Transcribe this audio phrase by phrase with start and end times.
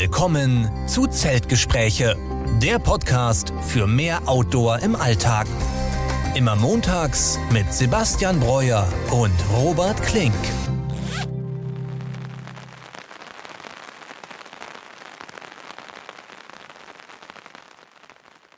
[0.00, 2.16] Willkommen zu Zeltgespräche,
[2.62, 5.46] der Podcast für mehr Outdoor im Alltag.
[6.34, 10.32] Immer montags mit Sebastian Breuer und Robert Klink.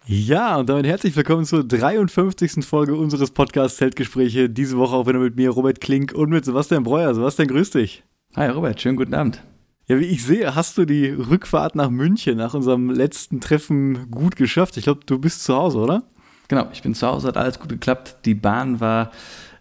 [0.07, 2.65] Ja, und damit herzlich willkommen zur 53.
[2.65, 4.49] Folge unseres Podcasts Zeltgespräche.
[4.49, 7.13] Diese Woche auch wieder mit mir, Robert Klink, und mit Sebastian Breuer.
[7.13, 8.05] Sebastian, grüß dich.
[8.37, 9.43] Hi Robert, schönen guten Abend.
[9.89, 14.37] Ja, wie ich sehe, hast du die Rückfahrt nach München nach unserem letzten Treffen gut
[14.37, 14.77] geschafft.
[14.77, 16.05] Ich glaube, du bist zu Hause, oder?
[16.49, 18.19] Genau, ich bin zu Hause, hat alles gut geklappt.
[18.25, 19.11] Die Bahn war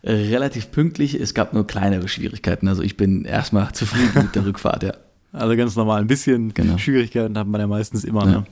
[0.03, 1.15] äh, relativ pünktlich.
[1.15, 2.67] Es gab nur kleinere Schwierigkeiten.
[2.67, 4.93] Also ich bin erstmal zufrieden mit der Rückfahrt, ja.
[5.31, 6.01] Also ganz normal.
[6.01, 6.77] Ein bisschen genau.
[6.77, 8.25] Schwierigkeiten hat man ja meistens immer.
[8.25, 8.31] Ja.
[8.31, 8.43] Ne?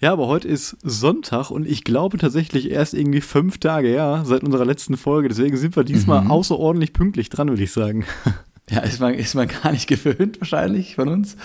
[0.00, 4.42] Ja, aber heute ist Sonntag und ich glaube tatsächlich erst irgendwie fünf Tage her seit
[4.42, 5.28] unserer letzten Folge.
[5.28, 6.30] Deswegen sind wir diesmal mhm.
[6.30, 8.04] außerordentlich pünktlich dran, würde ich sagen.
[8.70, 11.36] Ja, ist man, ist man gar nicht gewöhnt wahrscheinlich von uns,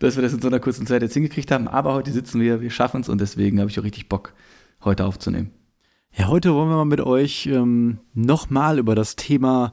[0.00, 1.68] dass wir das in so einer kurzen Zeit jetzt hingekriegt haben.
[1.68, 4.34] Aber heute sitzen wir, wir schaffen es und deswegen habe ich auch richtig Bock,
[4.84, 5.50] heute aufzunehmen.
[6.14, 9.72] Ja, heute wollen wir mal mit euch ähm, nochmal über das Thema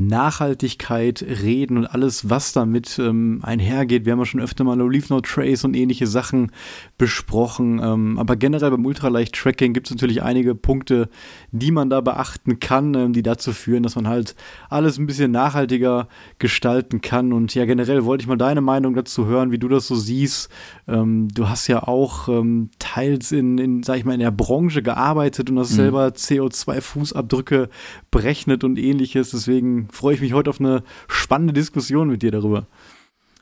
[0.00, 4.06] Nachhaltigkeit reden und alles, was damit ähm, einhergeht.
[4.06, 6.52] Wir haben ja schon öfter mal Leave No Trace und ähnliche Sachen
[6.96, 7.80] besprochen.
[7.82, 11.10] Ähm, aber generell beim Ultraleicht-Tracking gibt es natürlich einige Punkte,
[11.52, 14.36] die man da beachten kann, ähm, die dazu führen, dass man halt
[14.70, 17.34] alles ein bisschen nachhaltiger gestalten kann.
[17.34, 20.48] Und ja, generell wollte ich mal deine Meinung dazu hören, wie du das so siehst.
[20.88, 24.82] Ähm, du hast ja auch ähm, teils in, in, sag ich mal, in der Branche
[24.82, 25.76] gearbeitet und hast mhm.
[25.76, 27.68] selber CO2-Fußabdrücke
[28.10, 29.30] berechnet und ähnliches.
[29.32, 32.66] Deswegen freue ich mich heute auf eine spannende Diskussion mit dir darüber.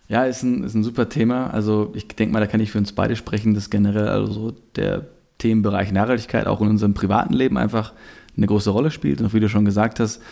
[0.08, 1.48] Ja, ist ein, ist ein super Thema.
[1.50, 5.06] Also ich denke mal, da kann ich für uns beide sprechen, dass generell also der
[5.36, 7.92] Themenbereich Nachhaltigkeit auch in unserem privaten Leben einfach
[8.36, 9.20] eine große Rolle spielt.
[9.20, 10.22] Und wie du schon gesagt hast,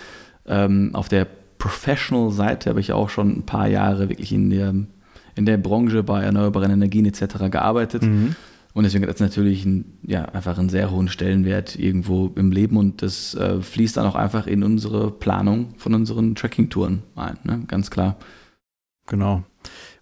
[0.46, 1.26] ähm, auf der
[1.58, 4.74] Professional-Seite habe ich auch schon ein paar Jahre wirklich in der,
[5.34, 7.50] in der Branche bei erneuerbaren Energien etc.
[7.50, 8.02] gearbeitet.
[8.02, 8.34] Mhm.
[8.76, 12.76] Und deswegen hat das natürlich ein, ja, einfach einen sehr hohen Stellenwert irgendwo im Leben
[12.76, 17.62] und das äh, fließt dann auch einfach in unsere Planung von unseren Tracking-Touren ein, ne?
[17.68, 18.16] ganz klar.
[19.06, 19.36] Genau.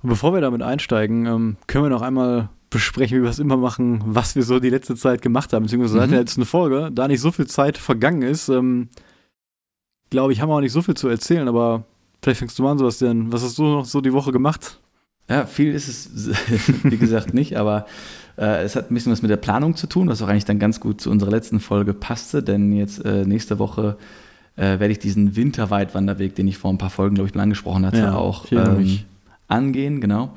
[0.02, 3.56] Und bevor wir damit einsteigen, ähm, können wir noch einmal besprechen, wie wir es immer
[3.56, 6.00] machen, was wir so die letzte Zeit gemacht haben, beziehungsweise mhm.
[6.00, 8.88] seit der letzten Folge, da nicht so viel Zeit vergangen ist, ähm,
[10.10, 11.84] glaube ich, haben wir auch nicht so viel zu erzählen, aber
[12.24, 13.32] vielleicht fängst du mal an, Sebastian.
[13.32, 14.80] Was hast du noch so die Woche gemacht?
[15.30, 16.28] Ja, viel ist es,
[16.82, 17.86] wie gesagt, nicht, aber
[18.36, 20.80] es hat ein bisschen was mit der Planung zu tun, was auch eigentlich dann ganz
[20.80, 23.96] gut zu unserer letzten Folge passte, denn jetzt äh, nächste Woche
[24.56, 27.86] äh, werde ich diesen Winterweitwanderweg, den ich vor ein paar Folgen, glaube ich, mal angesprochen
[27.86, 29.00] hatte, ja, auch ähm,
[29.48, 30.34] angehen, genau.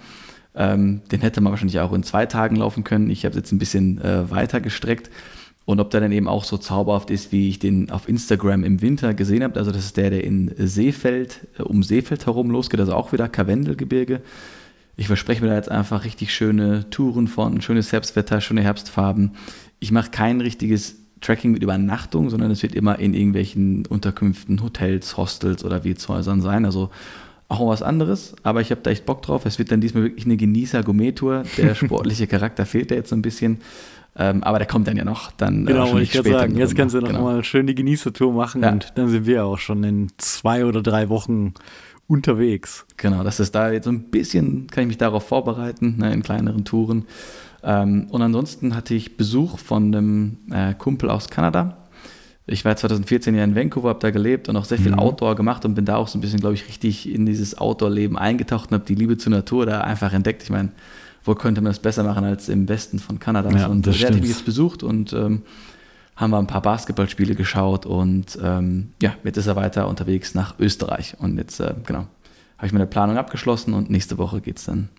[0.55, 3.09] Ähm, den hätte man wahrscheinlich auch in zwei Tagen laufen können.
[3.09, 5.11] Ich habe es jetzt ein bisschen äh, weiter gestreckt.
[5.65, 8.81] Und ob der dann eben auch so zauberhaft ist, wie ich den auf Instagram im
[8.81, 9.59] Winter gesehen habe.
[9.59, 13.27] Also das ist der, der in Seefeld, äh, um Seefeld herum losgeht, also auch wieder
[13.27, 14.21] Karwendelgebirge
[14.97, 19.31] ich verspreche mir da jetzt einfach richtig schöne Touren von, schönes Herbstwetter, schöne Herbstfarben.
[19.79, 25.15] Ich mache kein richtiges Tracking mit Übernachtung, sondern es wird immer in irgendwelchen Unterkünften, Hotels,
[25.15, 26.65] Hostels oder Wirtshäusern sein.
[26.65, 26.89] Also
[27.47, 29.45] auch was anderes, aber ich habe da echt Bock drauf.
[29.45, 31.43] Es wird dann diesmal wirklich eine Genießer-Gourmet-Tour.
[31.57, 33.59] Der sportliche Charakter fehlt da jetzt so ein bisschen.
[34.19, 35.31] Ähm, aber der kommt dann ja noch.
[35.31, 36.57] Dann äh, genau, wollte ich gerade sagen.
[36.57, 37.21] Jetzt kannst du noch genau.
[37.21, 38.71] mal schön die Genießer-Tour machen ja.
[38.71, 41.53] und dann sind wir auch schon in zwei oder drei Wochen
[42.07, 42.85] unterwegs.
[42.95, 46.23] Genau, das ist da jetzt so ein bisschen, kann ich mich darauf vorbereiten, ne, in
[46.23, 47.05] kleineren Touren.
[47.63, 51.77] Ähm, und ansonsten hatte ich Besuch von einem äh, Kumpel aus Kanada.
[52.49, 54.99] Ich war 2014 ja in Vancouver, habe da gelebt und auch sehr viel mhm.
[54.99, 58.17] Outdoor gemacht und bin da auch so ein bisschen, glaube ich, richtig in dieses Outdoor-Leben
[58.17, 60.43] eingetaucht und habe die Liebe zur Natur da einfach entdeckt.
[60.43, 60.69] Ich meine,
[61.25, 63.49] wo könnte man das besser machen als im Westen von Kanada?
[63.51, 65.41] Ja, und das der hat mich jetzt besucht und ähm,
[66.17, 70.59] haben wir ein paar Basketballspiele geschaut und ähm, ja, jetzt ist er weiter unterwegs nach
[70.59, 71.15] Österreich.
[71.19, 72.07] Und jetzt, äh, genau,
[72.57, 74.89] habe ich meine Planung abgeschlossen und nächste Woche geht es dann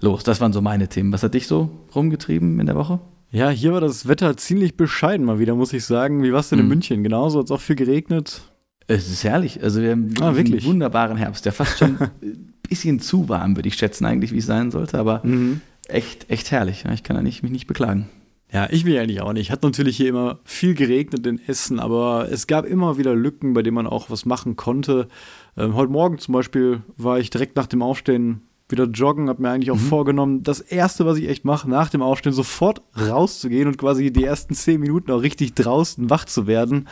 [0.00, 0.24] los.
[0.24, 1.12] Das waren so meine Themen.
[1.12, 2.98] Was hat dich so rumgetrieben in der Woche?
[3.30, 6.24] Ja, hier war das Wetter ziemlich bescheiden mal wieder, muss ich sagen.
[6.24, 6.70] Wie war es denn in mhm.
[6.70, 7.04] München?
[7.04, 8.42] Genauso, hat es auch viel geregnet.
[8.88, 9.62] Es ist herrlich.
[9.62, 10.64] Also wir haben ah, wirklich?
[10.64, 11.44] einen wunderbaren Herbst.
[11.44, 14.98] Der fast schon ein bisschen zu warm, würde ich schätzen, eigentlich, wie es sein sollte.
[14.98, 15.60] Aber mhm.
[15.86, 16.84] echt, echt herrlich.
[16.92, 18.08] Ich kann da nicht, mich nicht beklagen.
[18.52, 19.50] Ja, ich will eigentlich auch nicht.
[19.50, 23.62] Hat natürlich hier immer viel geregnet in Essen, aber es gab immer wieder Lücken, bei
[23.62, 25.08] denen man auch was machen konnte.
[25.56, 29.50] Ähm, heute Morgen zum Beispiel war ich direkt nach dem Aufstehen wieder joggen, habe mir
[29.50, 29.88] eigentlich auch mhm.
[29.88, 34.24] vorgenommen, das erste, was ich echt mache, nach dem Aufstehen sofort rauszugehen und quasi die
[34.24, 36.88] ersten zehn Minuten auch richtig draußen wach zu werden.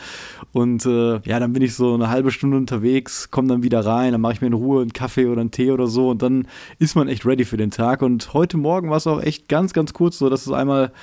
[0.53, 4.13] Und äh, ja, dann bin ich so eine halbe Stunde unterwegs, komme dann wieder rein,
[4.13, 6.47] dann mache ich mir in Ruhe einen Kaffee oder einen Tee oder so und dann
[6.79, 8.01] ist man echt ready für den Tag.
[8.01, 10.93] Und heute Morgen war es auch echt ganz, ganz kurz so, dass es einmal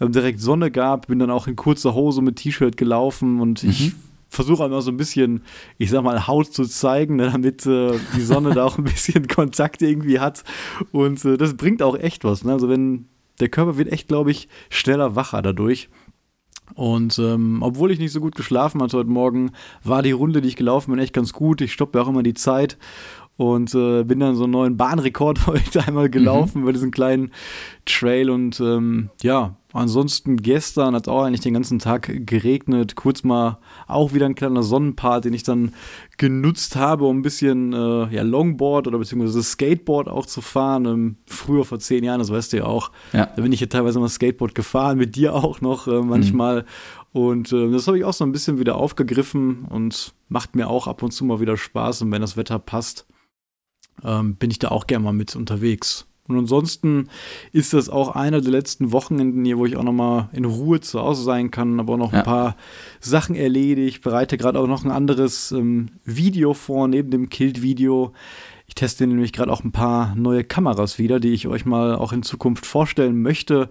[0.00, 3.70] ähm, direkt Sonne gab, bin dann auch in kurzer Hose mit T-Shirt gelaufen und mhm.
[3.70, 3.92] ich
[4.28, 5.42] versuche immer so ein bisschen,
[5.78, 9.28] ich sag mal, Haut zu zeigen, ne, damit äh, die Sonne da auch ein bisschen
[9.34, 10.44] Kontakt irgendwie hat.
[10.92, 12.44] Und äh, das bringt auch echt was.
[12.44, 12.52] Ne?
[12.52, 13.06] Also wenn
[13.40, 15.88] der Körper wird echt, glaube ich, schneller wacher dadurch.
[16.74, 19.52] Und ähm, obwohl ich nicht so gut geschlafen hatte heute Morgen,
[19.82, 21.60] war die Runde, die ich gelaufen bin, echt ganz gut.
[21.60, 22.78] Ich stoppe ja auch immer die Zeit
[23.36, 26.62] und äh, bin dann so einen neuen Bahnrekord heute einmal gelaufen mhm.
[26.62, 27.32] über diesen kleinen
[27.84, 33.58] Trail und ähm, ja, ansonsten gestern hat auch eigentlich den ganzen Tag geregnet, kurz mal
[33.86, 35.74] auch wieder ein kleiner Sonnenpart, den ich dann
[36.16, 40.86] genutzt habe, um ein bisschen äh, ja, Longboard oder beziehungsweise Skateboard auch zu fahren.
[40.86, 43.26] Ähm, früher vor zehn Jahren, das weißt du ja auch, ja.
[43.26, 46.62] da bin ich ja teilweise mal Skateboard gefahren, mit dir auch noch äh, manchmal.
[46.62, 47.20] Mhm.
[47.20, 50.88] Und äh, das habe ich auch so ein bisschen wieder aufgegriffen und macht mir auch
[50.88, 52.02] ab und zu mal wieder Spaß.
[52.02, 53.06] Und wenn das Wetter passt,
[54.02, 56.06] ähm, bin ich da auch gerne mal mit unterwegs.
[56.26, 57.10] Und ansonsten
[57.52, 60.80] ist das auch einer der letzten Wochenenden hier, wo ich auch noch mal in Ruhe
[60.80, 62.20] zu Hause sein kann, aber auch noch ja.
[62.20, 62.56] ein paar
[63.00, 64.02] Sachen erledigt.
[64.02, 68.12] Bereite gerade auch noch ein anderes ähm, Video vor, neben dem Kilt-Video.
[68.66, 72.14] Ich teste nämlich gerade auch ein paar neue Kameras wieder, die ich euch mal auch
[72.14, 73.68] in Zukunft vorstellen möchte.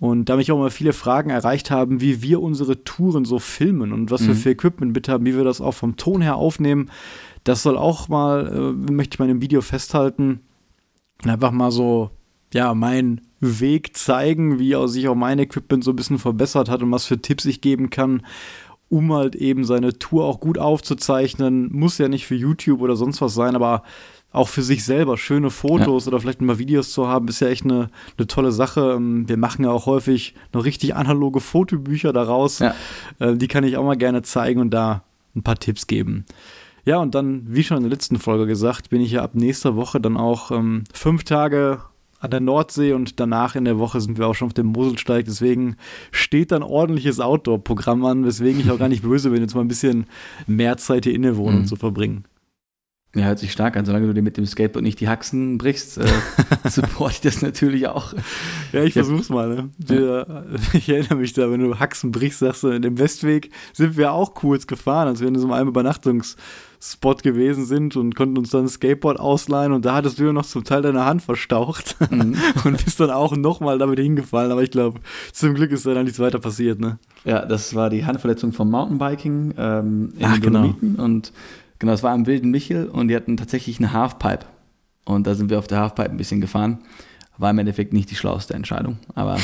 [0.00, 3.92] Und da mich auch mal viele Fragen erreicht haben, wie wir unsere Touren so filmen
[3.92, 4.28] und was mhm.
[4.28, 6.90] wir für Equipment mit haben, wie wir das auch vom Ton her aufnehmen,
[7.44, 10.40] das soll auch mal, äh, möchte ich mal im Video festhalten,
[11.30, 12.10] einfach mal so,
[12.52, 16.82] ja, meinen Weg zeigen, wie auch sich auch mein Equipment so ein bisschen verbessert hat
[16.82, 18.24] und was für Tipps ich geben kann,
[18.88, 21.72] um halt eben seine Tour auch gut aufzuzeichnen.
[21.72, 23.82] Muss ja nicht für YouTube oder sonst was sein, aber
[24.32, 26.08] auch für sich selber schöne Fotos ja.
[26.08, 28.94] oder vielleicht mal Videos zu haben, ist ja echt eine, eine tolle Sache.
[28.96, 32.60] Ähm, wir machen ja auch häufig noch richtig analoge Fotobücher daraus.
[32.60, 32.74] Ja.
[33.18, 35.04] Äh, die kann ich auch mal gerne zeigen und da
[35.34, 36.24] ein paar Tipps geben.
[36.84, 39.76] Ja, und dann, wie schon in der letzten Folge gesagt, bin ich ja ab nächster
[39.76, 41.80] Woche dann auch ähm, fünf Tage
[42.18, 45.24] an der Nordsee und danach in der Woche sind wir auch schon auf dem Moselsteig.
[45.24, 45.76] Deswegen
[46.12, 49.68] steht dann ordentliches Outdoor-Programm an, weswegen ich auch gar nicht böse bin, jetzt mal ein
[49.68, 50.06] bisschen
[50.46, 51.66] mehr Zeit hier in der Wohnung mhm.
[51.66, 52.24] zu verbringen.
[53.14, 53.84] Ja, hört sich stark an.
[53.84, 56.06] Solange du dir mit dem Skateboard nicht die Haxen brichst, äh,
[56.68, 58.14] support ich das natürlich auch.
[58.72, 59.48] Ja, ich versuch's mal.
[59.48, 59.70] Ne?
[59.88, 60.44] Ja.
[60.72, 64.12] Ich erinnere mich da, wenn du Haxen brichst, sagst du, in dem Westweg sind wir
[64.12, 68.64] auch kurz gefahren, als wir in so einem Übernachtungsspot gewesen sind und konnten uns dann
[68.64, 72.36] ein Skateboard ausleihen und da hattest du ja noch zum Teil deine Hand verstaucht mhm.
[72.64, 74.50] und bist dann auch nochmal damit hingefallen.
[74.50, 75.00] Aber ich glaube,
[75.32, 76.80] zum Glück ist da dann nichts weiter passiert.
[76.80, 76.98] Ne?
[77.24, 80.74] Ja, das war die Handverletzung vom Mountainbiking ähm, in Ach, den genau.
[81.04, 81.32] und
[81.82, 84.46] Genau, es war am Wilden Michel und die hatten tatsächlich eine Halfpipe.
[85.04, 86.78] Und da sind wir auf der Halfpipe ein bisschen gefahren.
[87.38, 89.36] War im Endeffekt nicht die schlauste Entscheidung, aber.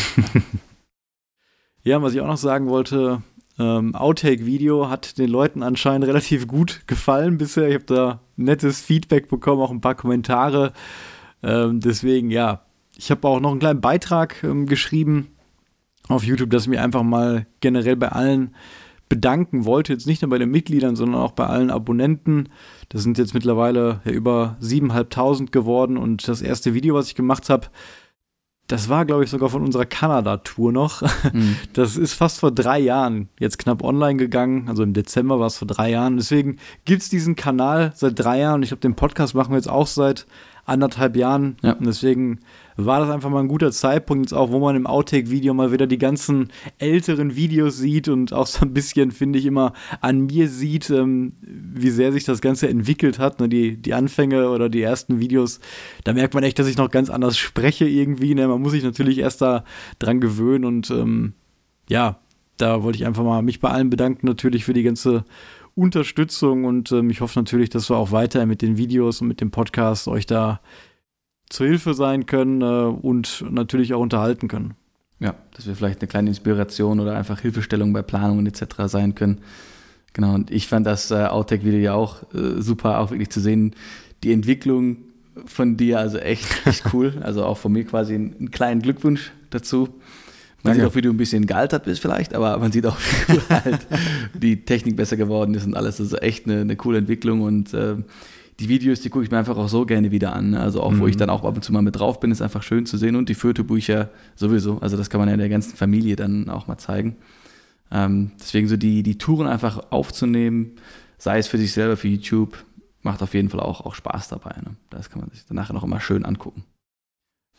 [1.82, 3.22] ja, was ich auch noch sagen wollte,
[3.58, 7.70] ähm, Outtake-Video hat den Leuten anscheinend relativ gut gefallen bisher.
[7.70, 10.72] Ich habe da nettes Feedback bekommen, auch ein paar Kommentare.
[11.42, 12.62] Ähm, deswegen, ja,
[12.96, 15.26] ich habe auch noch einen kleinen Beitrag ähm, geschrieben
[16.06, 18.54] auf YouTube, dass ich mir einfach mal generell bei allen
[19.08, 22.48] bedanken wollte, jetzt nicht nur bei den Mitgliedern, sondern auch bei allen Abonnenten.
[22.88, 27.50] Das sind jetzt mittlerweile ja über 7.500 geworden und das erste Video, was ich gemacht
[27.50, 27.68] habe,
[28.68, 31.02] das war, glaube ich, sogar von unserer Kanada-Tour noch.
[31.32, 31.56] Mhm.
[31.72, 34.68] Das ist fast vor drei Jahren jetzt knapp online gegangen.
[34.68, 36.16] Also im Dezember war es vor drei Jahren.
[36.16, 38.62] Deswegen gibt es diesen Kanal seit drei Jahren.
[38.62, 40.26] Ich glaube, den Podcast machen wir jetzt auch seit
[40.68, 41.56] anderthalb Jahren.
[41.62, 41.72] Ja.
[41.72, 42.40] Und deswegen
[42.76, 45.86] war das einfach mal ein guter Zeitpunkt, jetzt auch, wo man im Outtake-Video mal wieder
[45.86, 46.48] die ganzen
[46.78, 51.32] älteren Videos sieht und auch so ein bisschen, finde ich, immer an mir sieht, ähm,
[51.42, 53.40] wie sehr sich das Ganze entwickelt hat.
[53.40, 53.48] Ne?
[53.48, 55.58] Die, die Anfänge oder die ersten Videos,
[56.04, 58.34] da merkt man echt, dass ich noch ganz anders spreche irgendwie.
[58.34, 58.46] Ne?
[58.46, 59.64] Man muss sich natürlich erst da
[59.98, 61.32] dran gewöhnen und ähm,
[61.88, 62.20] ja,
[62.58, 65.24] da wollte ich einfach mal mich bei allen bedanken, natürlich für die ganze
[65.78, 69.40] Unterstützung und ähm, ich hoffe natürlich, dass wir auch weiter mit den Videos und mit
[69.40, 70.60] dem Podcast euch da
[71.48, 74.74] zur Hilfe sein können äh, und natürlich auch unterhalten können.
[75.20, 78.64] Ja, dass wir vielleicht eine kleine Inspiration oder einfach Hilfestellung bei Planungen etc.
[78.86, 79.40] sein können.
[80.14, 83.76] Genau, und ich fand das äh, Outtake-Video ja auch äh, super, auch wirklich zu sehen,
[84.24, 84.96] die Entwicklung
[85.46, 87.14] von dir, also echt, echt cool.
[87.22, 89.88] Also auch von mir quasi einen, einen kleinen Glückwunsch dazu.
[90.62, 90.80] Man Danke.
[90.80, 92.96] sieht auch, wie du ein bisschen gealtert bist vielleicht, aber man sieht auch,
[93.28, 93.86] wie halt
[94.34, 95.98] die Technik besser geworden ist und alles.
[95.98, 97.96] Das ist echt eine, eine coole Entwicklung und äh,
[98.58, 100.54] die Videos, die gucke ich mir einfach auch so gerne wieder an.
[100.54, 101.00] Also auch, mhm.
[101.00, 101.20] wo ich mhm.
[101.20, 103.28] dann auch ab und zu mal mit drauf bin, ist einfach schön zu sehen und
[103.28, 104.78] die Fotobücher sowieso.
[104.80, 107.16] Also das kann man ja der ganzen Familie dann auch mal zeigen.
[107.90, 110.72] Ähm, deswegen so die, die Touren einfach aufzunehmen,
[111.18, 112.64] sei es für sich selber, für YouTube,
[113.02, 114.56] macht auf jeden Fall auch, auch Spaß dabei.
[114.60, 114.74] Ne?
[114.90, 116.64] Das kann man sich dann nachher noch immer schön angucken.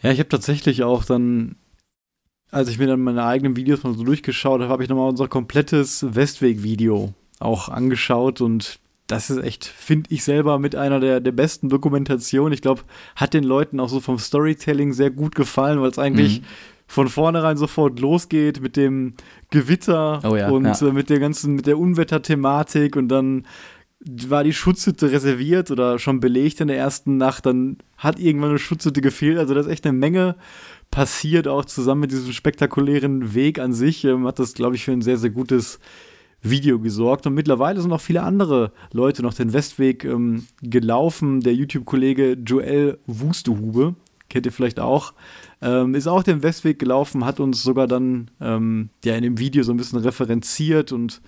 [0.02, 1.56] Ja, ich habe tatsächlich auch dann
[2.52, 5.28] als ich mir dann meine eigenen Videos mal so durchgeschaut habe, habe ich nochmal unser
[5.28, 11.32] komplettes Westweg-Video auch angeschaut und das ist echt, finde ich selber, mit einer der, der
[11.32, 12.54] besten Dokumentationen.
[12.54, 12.82] Ich glaube,
[13.16, 16.46] hat den Leuten auch so vom Storytelling sehr gut gefallen, weil es eigentlich mhm.
[16.86, 19.16] von vornherein sofort losgeht mit dem
[19.50, 20.88] Gewitter oh ja, und ja.
[20.88, 23.48] Äh, mit der ganzen, mit der Unwetterthematik und dann
[24.02, 28.60] war die Schutzhütte reserviert oder schon belegt in der ersten Nacht, dann hat irgendwann eine
[28.60, 29.38] Schutzhütte gefehlt.
[29.38, 30.36] Also da ist echt eine Menge
[30.92, 34.92] passiert, auch zusammen mit diesem spektakulären Weg an sich, ähm, hat das, glaube ich, für
[34.92, 35.80] ein sehr, sehr gutes
[36.42, 37.28] Video gesorgt.
[37.28, 41.42] Und mittlerweile sind auch viele andere Leute noch den Westweg ähm, gelaufen.
[41.42, 43.96] Der YouTube-Kollege Joel Wustehube,
[44.30, 45.14] kennt ihr vielleicht auch,
[45.62, 49.64] ähm, ist auch den Westweg gelaufen, hat uns sogar dann ähm, ja in dem Video
[49.64, 51.22] so ein bisschen referenziert und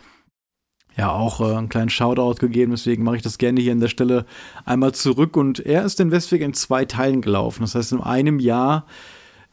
[0.95, 2.71] ja auch äh, einen kleinen Shoutout gegeben.
[2.71, 4.25] Deswegen mache ich das gerne hier an der Stelle
[4.65, 5.35] einmal zurück.
[5.35, 7.61] Und er ist den Westweg in zwei Teilen gelaufen.
[7.61, 8.85] Das heißt, in einem Jahr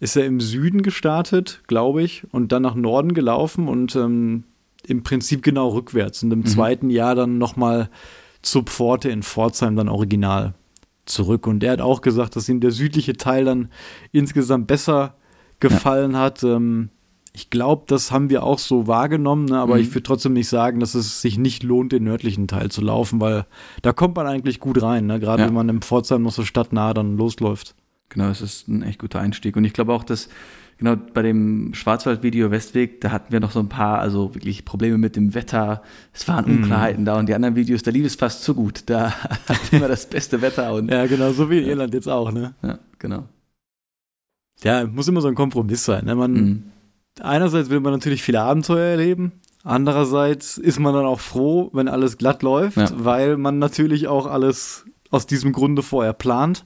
[0.01, 4.45] ist er im Süden gestartet, glaube ich, und dann nach Norden gelaufen und ähm,
[4.87, 6.23] im Prinzip genau rückwärts.
[6.23, 6.47] Und im mhm.
[6.47, 7.91] zweiten Jahr dann nochmal
[8.43, 10.55] zur Pforte in Pforzheim dann original
[11.05, 11.47] zurück.
[11.47, 13.69] Und er hat auch gesagt, dass ihm der südliche Teil dann
[14.13, 15.15] insgesamt besser
[15.61, 16.21] gefallen ja.
[16.21, 16.45] hat.
[16.45, 16.91] Ähm,
[17.33, 19.59] ich glaube, das haben wir auch so wahrgenommen, ne?
[19.59, 19.83] aber mhm.
[19.83, 23.21] ich würde trotzdem nicht sagen, dass es sich nicht lohnt, den nördlichen Teil zu laufen,
[23.21, 23.47] weil
[23.83, 25.21] da kommt man eigentlich gut rein, ne?
[25.21, 25.49] gerade ja.
[25.49, 27.75] wenn man im Pforzheim noch so stadtnah dann losläuft.
[28.09, 29.57] Genau, es ist ein echt guter Einstieg.
[29.57, 30.29] Und ich glaube auch, dass
[30.79, 34.99] genau bei dem Schwarzwald-Video Westweg, da hatten wir noch so ein paar, also wirklich Probleme
[34.99, 35.83] mit dem Wetter.
[36.13, 36.59] Es waren mhm.
[36.59, 37.07] Unklarheiten mm.
[37.07, 38.85] da und die anderen Videos, da lief es fast zu gut.
[38.87, 39.11] Da
[39.49, 40.73] hatten wir das beste Wetter.
[40.73, 42.55] Und, ja, genau, so wie in Irland jetzt auch, ne?
[42.63, 43.29] Ja, genau.
[44.63, 46.07] Ja, muss immer so ein Kompromiss sein.
[46.07, 46.15] Ne?
[46.15, 46.63] Man, mm.
[47.21, 49.33] Einerseits will man natürlich viele Abenteuer erleben,
[49.65, 52.89] andererseits ist man dann auch froh, wenn alles glatt läuft, ja.
[52.93, 56.65] weil man natürlich auch alles aus diesem Grunde vorher plant.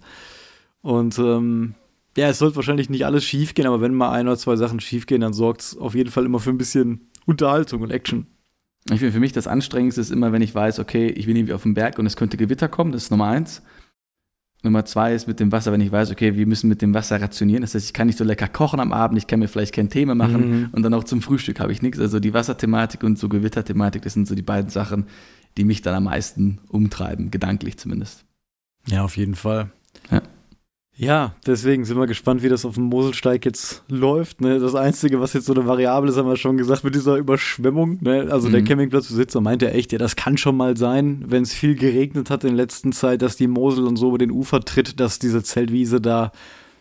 [0.82, 1.74] Und ähm,
[2.16, 4.80] ja, es sollte wahrscheinlich nicht alles schief gehen, aber wenn mal ein oder zwei Sachen
[4.80, 8.26] schief gehen, dann sorgt es auf jeden Fall immer für ein bisschen Unterhaltung und Action.
[8.90, 11.54] Ich finde für mich das Anstrengendste ist immer, wenn ich weiß, okay, ich bin irgendwie
[11.54, 13.62] auf dem Berg und es könnte Gewitter kommen, das ist Nummer eins.
[14.64, 17.20] Nummer zwei ist mit dem Wasser, wenn ich weiß, okay, wir müssen mit dem Wasser
[17.20, 17.62] rationieren.
[17.62, 19.88] Das heißt, ich kann nicht so lecker kochen am Abend, ich kann mir vielleicht kein
[19.88, 20.68] Thema machen mhm.
[20.72, 21.98] und dann auch zum Frühstück habe ich nichts.
[21.98, 25.06] Also die Wasserthematik und so Gewitterthematik, das sind so die beiden Sachen,
[25.56, 28.24] die mich dann am meisten umtreiben, gedanklich zumindest.
[28.86, 29.70] Ja, auf jeden Fall.
[30.94, 31.02] Ja.
[31.04, 34.40] Ja, deswegen sind wir gespannt, wie das auf dem Moselsteig jetzt läuft.
[34.40, 34.58] Ne?
[34.58, 37.98] Das Einzige, was jetzt so eine Variable ist, haben wir schon gesagt, mit dieser Überschwemmung.
[38.02, 38.28] Ne?
[38.30, 38.52] Also mhm.
[38.52, 42.44] der Campingplatzbesitzer meinte echt, ja, das kann schon mal sein, wenn es viel geregnet hat
[42.44, 46.00] in letzter Zeit, dass die Mosel und so über den Ufer tritt, dass diese Zeltwiese
[46.00, 46.30] da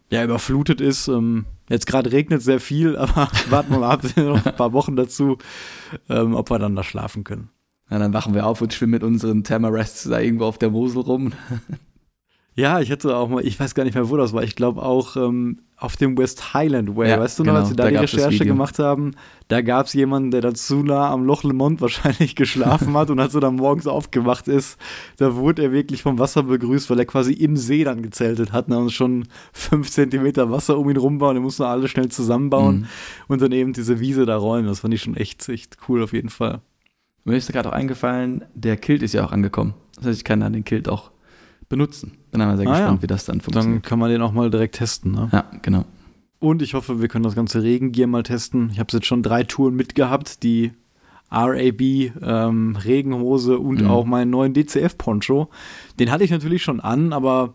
[0.10, 1.08] ja überflutet ist.
[1.08, 4.98] Ähm, jetzt gerade regnet sehr viel, aber warten wir mal ab, noch ein paar Wochen
[4.98, 5.38] dazu,
[6.10, 7.50] ähm, ob wir dann da schlafen können.
[7.89, 11.01] Ja, dann wachen wir auf und schwimmen mit unseren Thermarests da irgendwo auf der Mosel
[11.01, 11.32] rum.
[12.53, 14.43] Ja, ich hatte auch mal, ich weiß gar nicht mehr, wo das war.
[14.43, 17.12] Ich glaube auch ähm, auf dem West Highland Way.
[17.12, 19.12] Ja, weißt du noch, genau, als wir da, da die Recherche gemacht haben,
[19.48, 23.20] da gab es jemanden, der da zu nah am Loch Lemont wahrscheinlich geschlafen hat und
[23.22, 24.77] als er dann morgens aufgewacht ist,
[25.15, 28.67] da wurde er wirklich vom Wasser begrüßt, weil er quasi im See dann gezeltet hat
[28.67, 32.10] ne, und schon fünf Zentimeter Wasser um ihn rum war und er musste alle schnell
[32.10, 32.86] zusammenbauen mhm.
[33.29, 34.67] und dann eben diese Wiese da räumen.
[34.67, 36.60] Das fand ich schon echt, echt cool auf jeden Fall.
[37.24, 39.74] Mir ist gerade auch eingefallen, der Kilt ist ja auch angekommen.
[39.96, 41.12] Das heißt, ich kann dann den Kilt auch
[41.70, 42.17] benutzen.
[42.31, 43.03] Bin einmal sehr ah, gespannt, ja.
[43.03, 43.83] wie das dann funktioniert.
[43.83, 45.29] Dann kann man den auch mal direkt testen, ne?
[45.31, 45.85] Ja, genau.
[46.39, 48.69] Und ich hoffe, wir können das ganze Regengear mal testen.
[48.71, 50.71] Ich habe jetzt schon drei Touren mitgehabt, die
[51.29, 53.89] RAB ähm, Regenhose und mhm.
[53.89, 55.50] auch meinen neuen DCF-Poncho.
[56.00, 57.53] Den hatte ich natürlich schon an, aber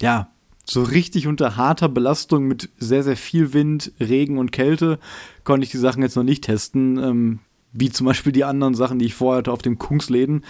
[0.00, 0.28] ja,
[0.64, 4.98] so richtig unter harter Belastung mit sehr, sehr viel Wind, Regen und Kälte
[5.44, 6.98] konnte ich die Sachen jetzt noch nicht testen.
[6.98, 7.38] Ähm,
[7.72, 10.44] wie zum Beispiel die anderen Sachen, die ich vorher hatte auf dem Kungsläden.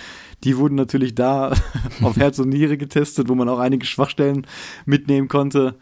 [0.45, 1.53] Die wurden natürlich da
[2.03, 4.47] auf Herz und Niere getestet, wo man auch einige Schwachstellen
[4.87, 5.77] mitnehmen konnte.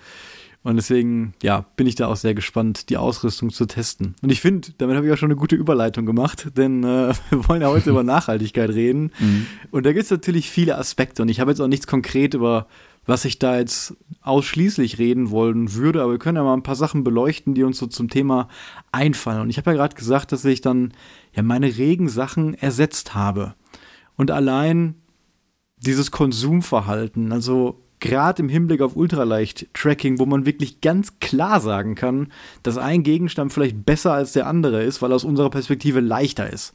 [0.62, 4.14] Und deswegen, ja, bin ich da auch sehr gespannt, die Ausrüstung zu testen.
[4.20, 7.48] Und ich finde, damit habe ich auch schon eine gute Überleitung gemacht, denn äh, wir
[7.48, 9.10] wollen ja heute über Nachhaltigkeit reden.
[9.18, 9.46] Mhm.
[9.70, 11.22] Und da gibt es natürlich viele Aspekte.
[11.22, 12.66] Und ich habe jetzt auch nichts konkret über
[13.10, 16.76] was ich da jetzt ausschließlich reden wollen würde, aber wir können ja mal ein paar
[16.76, 18.46] Sachen beleuchten, die uns so zum Thema
[18.92, 19.40] einfallen.
[19.40, 20.92] Und ich habe ja gerade gesagt, dass ich dann
[21.34, 23.54] ja meine Regensachen ersetzt habe.
[24.16, 24.94] Und allein
[25.76, 32.28] dieses Konsumverhalten, also gerade im Hinblick auf Ultraleicht-Tracking, wo man wirklich ganz klar sagen kann,
[32.62, 36.74] dass ein Gegenstand vielleicht besser als der andere ist, weil aus unserer Perspektive leichter ist.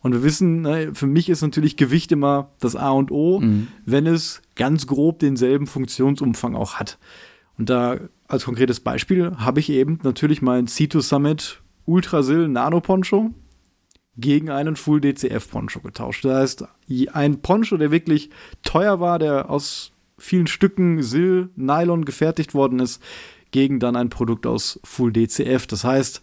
[0.00, 3.68] Und wir wissen, ne, für mich ist natürlich Gewicht immer das A und O, mhm.
[3.84, 6.98] wenn es ganz grob denselben Funktionsumfang auch hat.
[7.58, 7.98] Und da
[8.28, 13.30] als konkretes Beispiel habe ich eben natürlich meinen C2 Summit Ultrasil Nano Poncho
[14.16, 16.24] gegen einen Full DCF Poncho getauscht.
[16.24, 16.64] Das heißt,
[17.12, 18.30] ein Poncho, der wirklich
[18.62, 23.02] teuer war, der aus vielen Stücken Sil, Nylon gefertigt worden ist,
[23.50, 25.66] gegen dann ein Produkt aus Full DCF.
[25.66, 26.22] Das heißt,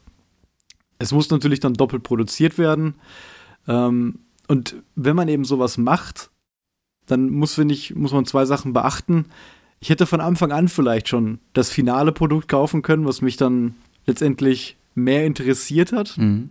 [1.00, 2.96] es muss natürlich dann doppelt produziert werden.
[3.68, 6.30] Ähm, und wenn man eben sowas macht,
[7.06, 9.26] dann muss, ich, muss man zwei Sachen beachten.
[9.80, 13.76] Ich hätte von Anfang an vielleicht schon das finale Produkt kaufen können, was mich dann
[14.06, 16.18] letztendlich mehr interessiert hat.
[16.18, 16.50] Mhm.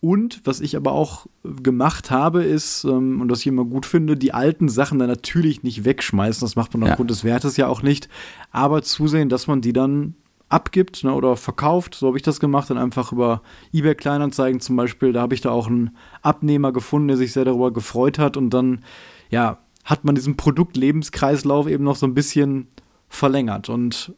[0.00, 4.16] Und was ich aber auch gemacht habe, ist, ähm, und was ich immer gut finde,
[4.16, 6.40] die alten Sachen dann natürlich nicht wegschmeißen.
[6.40, 6.92] Das macht man Ja.
[6.92, 8.08] aufgrund des Wertes ja auch nicht.
[8.52, 10.14] Aber zusehen, dass man die dann
[10.48, 11.94] abgibt ne, oder verkauft.
[11.94, 12.70] So habe ich das gemacht.
[12.70, 15.12] Dann einfach über eBay Kleinanzeigen zum Beispiel.
[15.12, 18.36] Da habe ich da auch einen Abnehmer gefunden, der sich sehr darüber gefreut hat.
[18.36, 18.84] Und dann,
[19.30, 22.68] ja, hat man diesen Produktlebensreislauf eben noch so ein bisschen
[23.08, 23.68] verlängert.
[23.68, 24.14] Und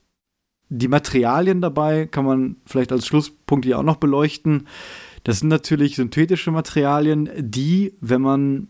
[0.69, 4.69] die Materialien dabei kann man vielleicht als Schlusspunkt hier auch noch beleuchten.
[5.25, 8.69] Das sind natürlich synthetische Materialien, die, wenn man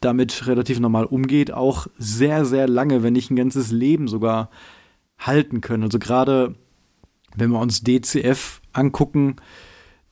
[0.00, 4.50] damit relativ normal umgeht, auch sehr, sehr lange, wenn nicht ein ganzes Leben sogar
[5.18, 5.82] halten können.
[5.82, 6.54] Also gerade
[7.34, 9.36] wenn wir uns DCF angucken,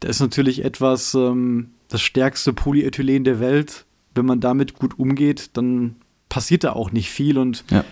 [0.00, 3.84] da ist natürlich etwas ähm, das stärkste Polyethylen der Welt.
[4.14, 5.96] Wenn man damit gut umgeht, dann
[6.28, 7.84] passiert da auch nicht viel und Ja.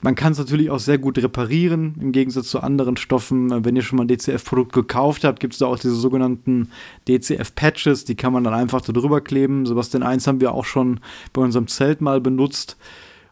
[0.00, 3.64] man kann es natürlich auch sehr gut reparieren, im Gegensatz zu anderen Stoffen.
[3.64, 6.70] Wenn ihr schon mal ein DCF-Produkt gekauft habt, gibt es da auch diese sogenannten
[7.08, 9.66] DCF-Patches, die kann man dann einfach da drüber kleben.
[9.66, 11.00] Sebastian 1 haben wir auch schon
[11.32, 12.76] bei unserem Zelt mal benutzt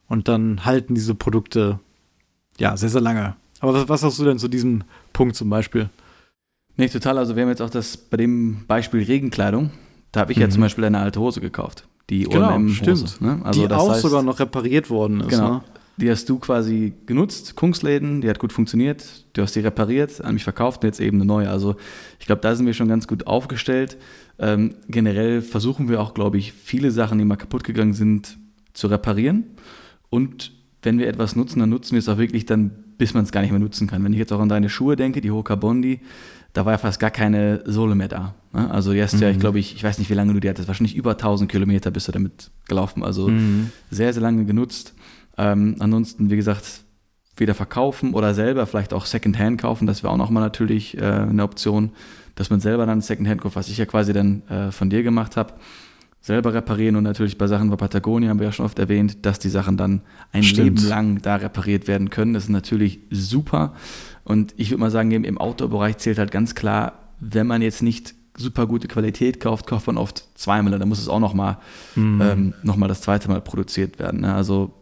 [0.08, 1.78] und dann halten diese Produkte
[2.58, 3.36] ja sehr, sehr lange.
[3.60, 5.88] Aber was, was hast du denn zu diesem Punkt zum Beispiel?
[6.76, 7.18] Nee, total.
[7.18, 9.70] Also wir haben jetzt auch das bei dem Beispiel Regenkleidung.
[10.10, 10.50] Da habe ich ja Mhm.
[10.52, 11.86] zum Beispiel eine alte Hose gekauft.
[12.10, 13.06] Die Genau, OMM-Hose.
[13.06, 13.20] stimmt.
[13.20, 13.40] Ne?
[13.44, 15.28] Also die auch heißt, sogar noch repariert worden ist.
[15.28, 15.54] Genau.
[15.54, 15.62] Ne?
[15.98, 19.04] Die hast du quasi genutzt, Kungsläden, die hat gut funktioniert,
[19.34, 21.50] du hast die repariert, an mich verkauft und jetzt eben eine neue.
[21.50, 21.76] Also
[22.18, 23.98] ich glaube, da sind wir schon ganz gut aufgestellt.
[24.38, 28.38] Ähm, generell versuchen wir auch, glaube ich, viele Sachen, die mal kaputt gegangen sind,
[28.72, 29.44] zu reparieren.
[30.08, 30.52] Und
[30.82, 32.72] wenn wir etwas nutzen, dann nutzen wir es auch wirklich dann,
[33.02, 34.04] bis man es gar nicht mehr nutzen kann.
[34.04, 35.98] Wenn ich jetzt auch an deine Schuhe denke, die Hoka Bondi,
[36.52, 38.36] da war ja fast gar keine Sohle mehr da.
[38.52, 38.70] Ne?
[38.70, 40.68] Also die hast ja, ich glaube, ich, ich weiß nicht, wie lange du die hattest,
[40.68, 43.02] wahrscheinlich über 1000 Kilometer bist du damit gelaufen.
[43.02, 43.70] Also Mhm.
[43.90, 44.94] sehr, sehr lange genutzt.
[45.36, 46.84] Ähm, ansonsten, wie gesagt,
[47.36, 49.88] wieder verkaufen oder selber vielleicht auch Secondhand kaufen.
[49.88, 51.90] Das wäre auch nochmal natürlich äh, eine Option,
[52.36, 55.36] dass man selber dann Secondhand kauft, was ich ja quasi dann äh, von dir gemacht
[55.36, 55.54] habe.
[56.24, 59.40] Selber reparieren und natürlich bei Sachen bei Patagonia haben wir ja schon oft erwähnt, dass
[59.40, 60.78] die Sachen dann ein Stimmt.
[60.80, 62.32] Leben lang da repariert werden können.
[62.32, 63.74] Das ist natürlich super.
[64.22, 67.82] Und ich würde mal sagen, im im Outdoor-Bereich zählt halt ganz klar, wenn man jetzt
[67.82, 70.78] nicht super gute Qualität kauft, kauft man oft zweimal.
[70.78, 71.58] Da muss es auch nochmal
[71.96, 72.20] Mhm.
[72.22, 74.20] ähm, noch mal das zweite Mal produziert werden.
[74.20, 74.32] Ne?
[74.32, 74.72] Also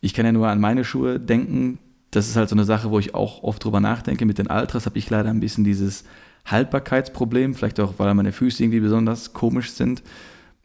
[0.00, 1.78] ich kann ja nur an meine Schuhe denken.
[2.12, 4.24] Das ist halt so eine Sache, wo ich auch oft drüber nachdenke.
[4.24, 6.04] Mit den Ultras habe ich leider ein bisschen dieses
[6.46, 10.02] Haltbarkeitsproblem, vielleicht auch, weil meine Füße irgendwie besonders komisch sind.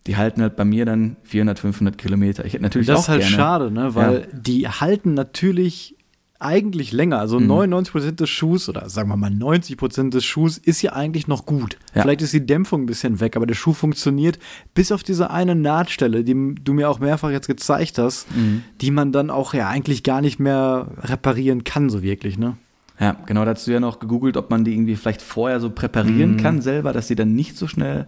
[0.08, 2.46] Die halten halt bei mir dann 400, 500 Kilometer.
[2.46, 3.36] Ich hätte natürlich das auch ist halt gerne.
[3.36, 3.96] schade, ne?
[3.96, 5.96] weil die halten natürlich
[6.38, 7.18] eigentlich länger.
[7.20, 7.48] Also Mhm.
[7.50, 11.78] 99% des Schuhs oder sagen wir mal 90% des Schuhs ist ja eigentlich noch gut.
[11.96, 12.02] Ja.
[12.04, 14.38] Vielleicht ist die Dämpfung ein bisschen weg, aber der Schuh funktioniert
[14.76, 18.63] bis auf diese eine Nahtstelle, die du mir auch mehrfach jetzt gezeigt hast, Mhm.
[18.82, 22.58] die man dann auch ja eigentlich gar nicht mehr reparieren kann, so wirklich, ne?
[23.00, 25.70] Ja, genau, da hast du ja noch gegoogelt, ob man die irgendwie vielleicht vorher so
[25.70, 26.38] präparieren Mhm.
[26.38, 28.08] kann selber, dass sie dann nicht so schnell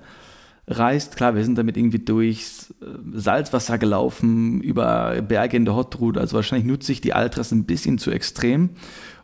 [0.67, 1.15] reißt.
[1.15, 6.19] Klar, wir sind damit irgendwie durchs äh, Salzwasser gelaufen, über Berge in der Hot Route,
[6.19, 8.71] also wahrscheinlich nutze ich die Altras ein bisschen zu extrem.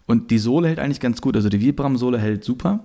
[0.05, 2.81] Und die Sohle hält eigentlich ganz gut, also die Vibram-Sohle hält super,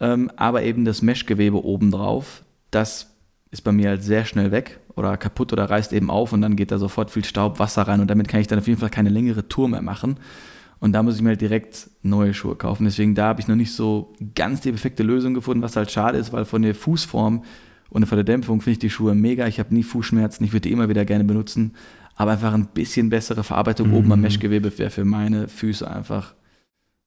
[0.00, 3.14] ähm, aber eben das Meshgewebe obendrauf, das
[3.50, 6.56] ist bei mir halt sehr schnell weg oder kaputt oder reißt eben auf und dann
[6.56, 8.90] geht da sofort viel Staub, Wasser rein und damit kann ich dann auf jeden Fall
[8.90, 10.16] keine längere Tour mehr machen.
[10.80, 12.84] Und da muss ich mir halt direkt neue Schuhe kaufen.
[12.84, 16.18] Deswegen da habe ich noch nicht so ganz die perfekte Lösung gefunden, was halt schade
[16.18, 17.42] ist, weil von der Fußform
[17.90, 19.46] und von der Dämpfung finde ich die Schuhe mega.
[19.46, 21.74] Ich habe nie Fußschmerzen, ich würde die immer wieder gerne benutzen.
[22.16, 26.34] Aber einfach ein bisschen bessere Verarbeitung oben am Meshgewebe wäre für meine Füße einfach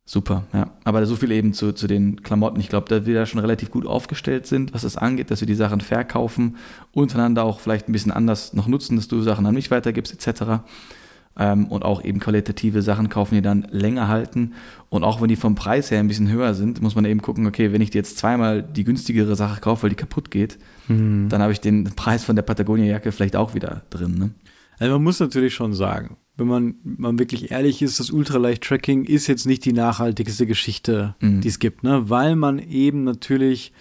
[0.05, 0.45] super.
[0.53, 0.71] Ja.
[0.83, 2.59] Aber so viel eben zu, zu den Klamotten.
[2.59, 5.47] Ich glaube, dass wir da schon relativ gut aufgestellt sind, was das angeht, dass wir
[5.47, 6.57] die Sachen verkaufen,
[6.93, 10.61] untereinander auch vielleicht ein bisschen anders noch nutzen, dass du Sachen an mich weitergibst, etc
[11.37, 14.53] und auch eben qualitative Sachen kaufen, die dann länger halten.
[14.89, 17.45] Und auch wenn die vom Preis her ein bisschen höher sind, muss man eben gucken,
[17.45, 21.27] okay, wenn ich dir jetzt zweimal die günstigere Sache kaufe, weil die kaputt geht, Mhm.
[21.29, 24.15] dann habe ich den Preis von der Patagonia-Jacke vielleicht auch wieder drin.
[24.17, 24.29] Ne?
[24.79, 29.27] Also man muss natürlich schon sagen, wenn man, man wirklich ehrlich ist, das Ultraleicht-Tracking ist
[29.27, 31.41] jetzt nicht die nachhaltigste Geschichte, Mhm.
[31.41, 32.09] die es gibt, ne?
[32.09, 33.73] Weil man eben natürlich,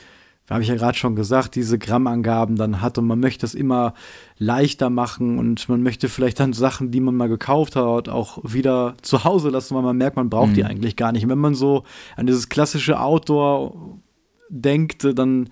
[0.54, 3.94] habe ich ja gerade schon gesagt, diese Grammangaben dann hat und man möchte das immer
[4.38, 8.94] leichter machen und man möchte vielleicht dann Sachen, die man mal gekauft hat, auch wieder
[9.02, 10.68] zu Hause lassen, weil man merkt, man braucht die Mhm.
[10.68, 11.24] eigentlich gar nicht.
[11.24, 11.82] Und wenn man so
[12.16, 13.98] an dieses klassische Outdoor
[14.48, 15.48] denkt, dann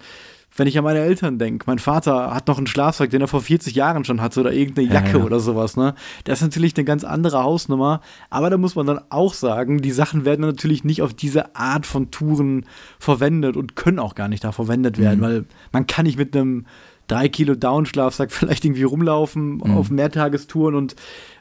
[0.56, 3.40] wenn ich an meine Eltern denke, mein Vater hat noch einen Schlafsack, den er vor
[3.40, 5.24] 40 Jahren schon hatte oder irgendeine Ja, Jacke ja.
[5.24, 5.94] oder sowas, ne?
[6.24, 9.90] Das ist natürlich eine ganz andere Hausnummer, aber da muss man dann auch sagen, die
[9.90, 12.66] Sachen werden natürlich nicht auf diese Art von Touren
[12.98, 15.22] verwendet und können auch gar nicht da verwendet werden, Mhm.
[15.24, 16.66] weil man kann nicht mit einem
[17.06, 19.76] drei Kilo Down-Schlafsack vielleicht irgendwie rumlaufen mhm.
[19.76, 20.96] auf Mehrtagestouren und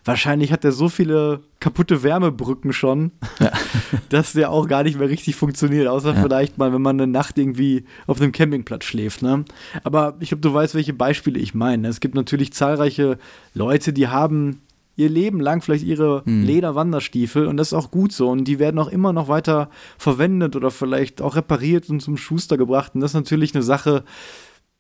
[0.06, 3.52] wahrscheinlich hat er so viele kaputte Wärmebrücken schon, ja.
[4.10, 6.22] dass der auch gar nicht mehr richtig funktioniert, außer ja.
[6.22, 9.22] vielleicht mal, wenn man eine Nacht irgendwie auf einem Campingplatz schläft.
[9.22, 9.46] Ne?
[9.84, 11.88] Aber ich glaube, du weißt, welche Beispiele ich meine.
[11.88, 13.18] Es gibt natürlich zahlreiche
[13.54, 14.62] Leute, die haben
[14.96, 16.44] ihr Leben lang vielleicht ihre hm.
[16.44, 20.56] Lederwanderstiefel und das ist auch gut so und die werden auch immer noch weiter verwendet
[20.56, 24.04] oder vielleicht auch repariert und zum Schuster gebracht und das ist natürlich eine Sache,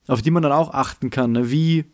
[0.08, 1.32] auf die man dann auch achten kann.
[1.32, 1.52] Ne?
[1.52, 1.86] Wie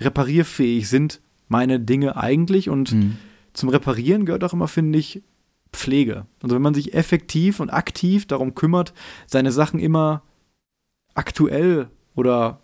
[0.00, 3.18] reparierfähig sind meine Dinge eigentlich und hm.
[3.52, 5.22] zum Reparieren gehört auch immer, finde ich,
[5.72, 6.26] Pflege.
[6.42, 8.92] Also wenn man sich effektiv und aktiv darum kümmert,
[9.26, 10.22] seine Sachen immer
[11.14, 12.60] aktuell oder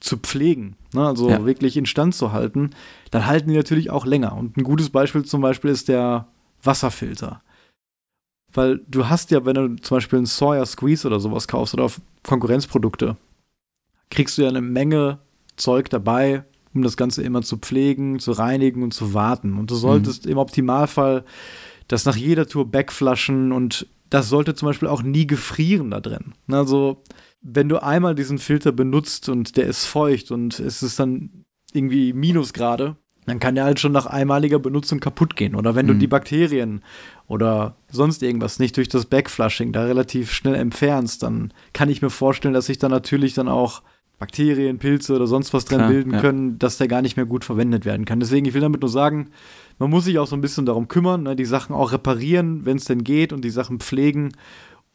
[0.00, 1.44] zu pflegen, ne, also ja.
[1.44, 2.70] wirklich instand zu halten,
[3.10, 4.36] dann halten die natürlich auch länger.
[4.36, 6.28] Und ein gutes Beispiel zum Beispiel ist der
[6.62, 7.42] Wasserfilter.
[8.52, 11.84] Weil du hast ja, wenn du zum Beispiel einen Sawyer Squeeze oder sowas kaufst oder
[11.84, 13.16] auf Konkurrenzprodukte,
[14.10, 15.18] kriegst du ja eine Menge
[15.56, 16.44] Zeug dabei,
[16.74, 19.58] um das Ganze immer zu pflegen, zu reinigen und zu warten.
[19.58, 20.32] Und du solltest mhm.
[20.32, 21.24] im Optimalfall
[21.88, 26.32] das nach jeder Tour backflaschen und das sollte zum Beispiel auch nie gefrieren da drin.
[26.50, 27.02] Also,
[27.42, 32.12] wenn du einmal diesen Filter benutzt und der ist feucht und es ist dann irgendwie
[32.12, 35.54] Minusgrade, dann kann der halt schon nach einmaliger Benutzung kaputt gehen.
[35.54, 35.90] Oder wenn mhm.
[35.90, 36.82] du die Bakterien
[37.26, 42.10] oder sonst irgendwas nicht durch das Backflushing da relativ schnell entfernst, dann kann ich mir
[42.10, 43.82] vorstellen, dass sich da natürlich dann auch
[44.18, 46.20] Bakterien, Pilze oder sonst was drin Klar, bilden ja.
[46.20, 48.18] können, dass der gar nicht mehr gut verwendet werden kann.
[48.18, 49.28] Deswegen, ich will damit nur sagen,
[49.78, 52.78] man muss sich auch so ein bisschen darum kümmern, ne, die Sachen auch reparieren, wenn
[52.78, 54.32] es denn geht, und die Sachen pflegen,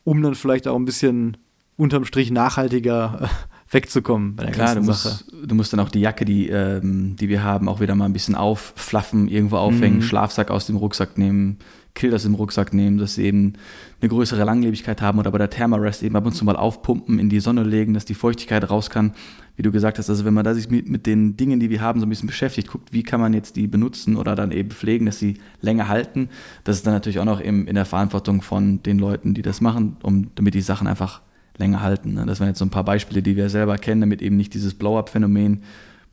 [0.04, 1.38] um dann vielleicht auch ein bisschen
[1.78, 5.24] unterm Strich nachhaltiger äh, wegzukommen bei der Klar, ganzen du Sache.
[5.32, 8.06] Musst, du musst dann auch die Jacke, die, ähm, die wir haben, auch wieder mal
[8.06, 10.04] ein bisschen aufflaffen, irgendwo aufhängen, mhm.
[10.04, 11.58] Schlafsack aus dem Rucksack nehmen,
[11.96, 13.54] Killers im Rucksack nehmen, dass sie eben
[14.02, 17.30] eine größere Langlebigkeit haben oder bei der Thermarest eben ab und zu mal aufpumpen, in
[17.30, 19.14] die Sonne legen, dass die Feuchtigkeit raus kann.
[19.56, 21.82] Wie du gesagt hast, also wenn man da sich mit, mit den Dingen, die wir
[21.82, 24.72] haben, so ein bisschen beschäftigt, guckt, wie kann man jetzt die benutzen oder dann eben
[24.72, 26.30] pflegen, dass sie länger halten,
[26.64, 29.62] das ist dann natürlich auch noch im, in der Verantwortung von den Leuten, die das
[29.62, 31.22] machen, um, damit die Sachen einfach
[31.58, 32.16] länger halten.
[32.16, 32.26] Ne?
[32.26, 34.74] Das wären jetzt so ein paar Beispiele, die wir selber kennen, damit eben nicht dieses
[34.74, 35.62] Blow-up-Phänomen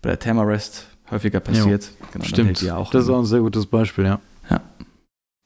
[0.02, 1.90] bei der Thermarest häufiger passiert.
[2.12, 4.20] Genau, Stimmt, auch das ist auch ein sehr gutes Beispiel, ja.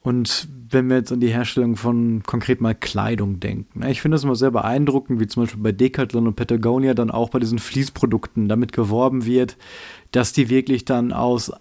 [0.05, 3.81] Und wenn wir jetzt an die Herstellung von konkret mal Kleidung denken.
[3.81, 7.11] Ne, ich finde das immer sehr beeindruckend, wie zum Beispiel bei Decathlon und Patagonia dann
[7.11, 9.57] auch bei diesen Fließprodukten damit geworben wird,
[10.13, 11.53] dass die wirklich dann aus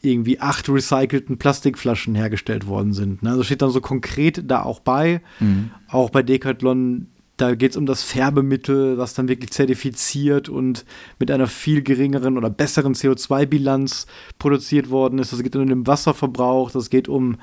[0.00, 3.26] irgendwie acht recycelten Plastikflaschen hergestellt worden sind.
[3.26, 5.20] Also steht dann so konkret da auch bei.
[5.40, 5.70] Mhm.
[5.88, 10.84] Auch bei Decathlon, da geht es um das Färbemittel, was dann wirklich zertifiziert und
[11.18, 14.06] mit einer viel geringeren oder besseren CO2-Bilanz
[14.38, 15.32] produziert worden ist.
[15.32, 17.38] Das geht um den Wasserverbrauch, das geht um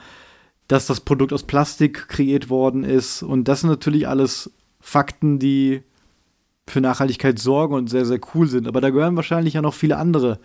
[0.69, 3.23] dass das Produkt aus Plastik kreiert worden ist.
[3.23, 5.81] Und das sind natürlich alles Fakten, die
[6.67, 8.67] für Nachhaltigkeit sorgen und sehr, sehr cool sind.
[8.67, 10.39] Aber da gehören wahrscheinlich ja noch viele andere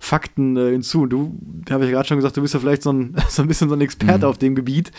[0.00, 1.06] Fakten äh, hinzu.
[1.06, 1.38] Du,
[1.70, 3.76] habe ich gerade schon gesagt, du bist ja vielleicht so ein, so ein bisschen so
[3.76, 4.30] ein Experte mhm.
[4.30, 4.90] auf dem Gebiet.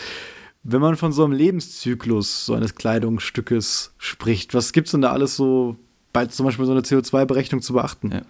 [0.63, 5.11] Wenn man von so einem Lebenszyklus so eines Kleidungsstückes spricht, was gibt es denn da
[5.11, 5.75] alles so
[6.13, 8.11] bei zum Beispiel so einer CO2-Berechnung zu beachten?
[8.11, 8.21] Ja.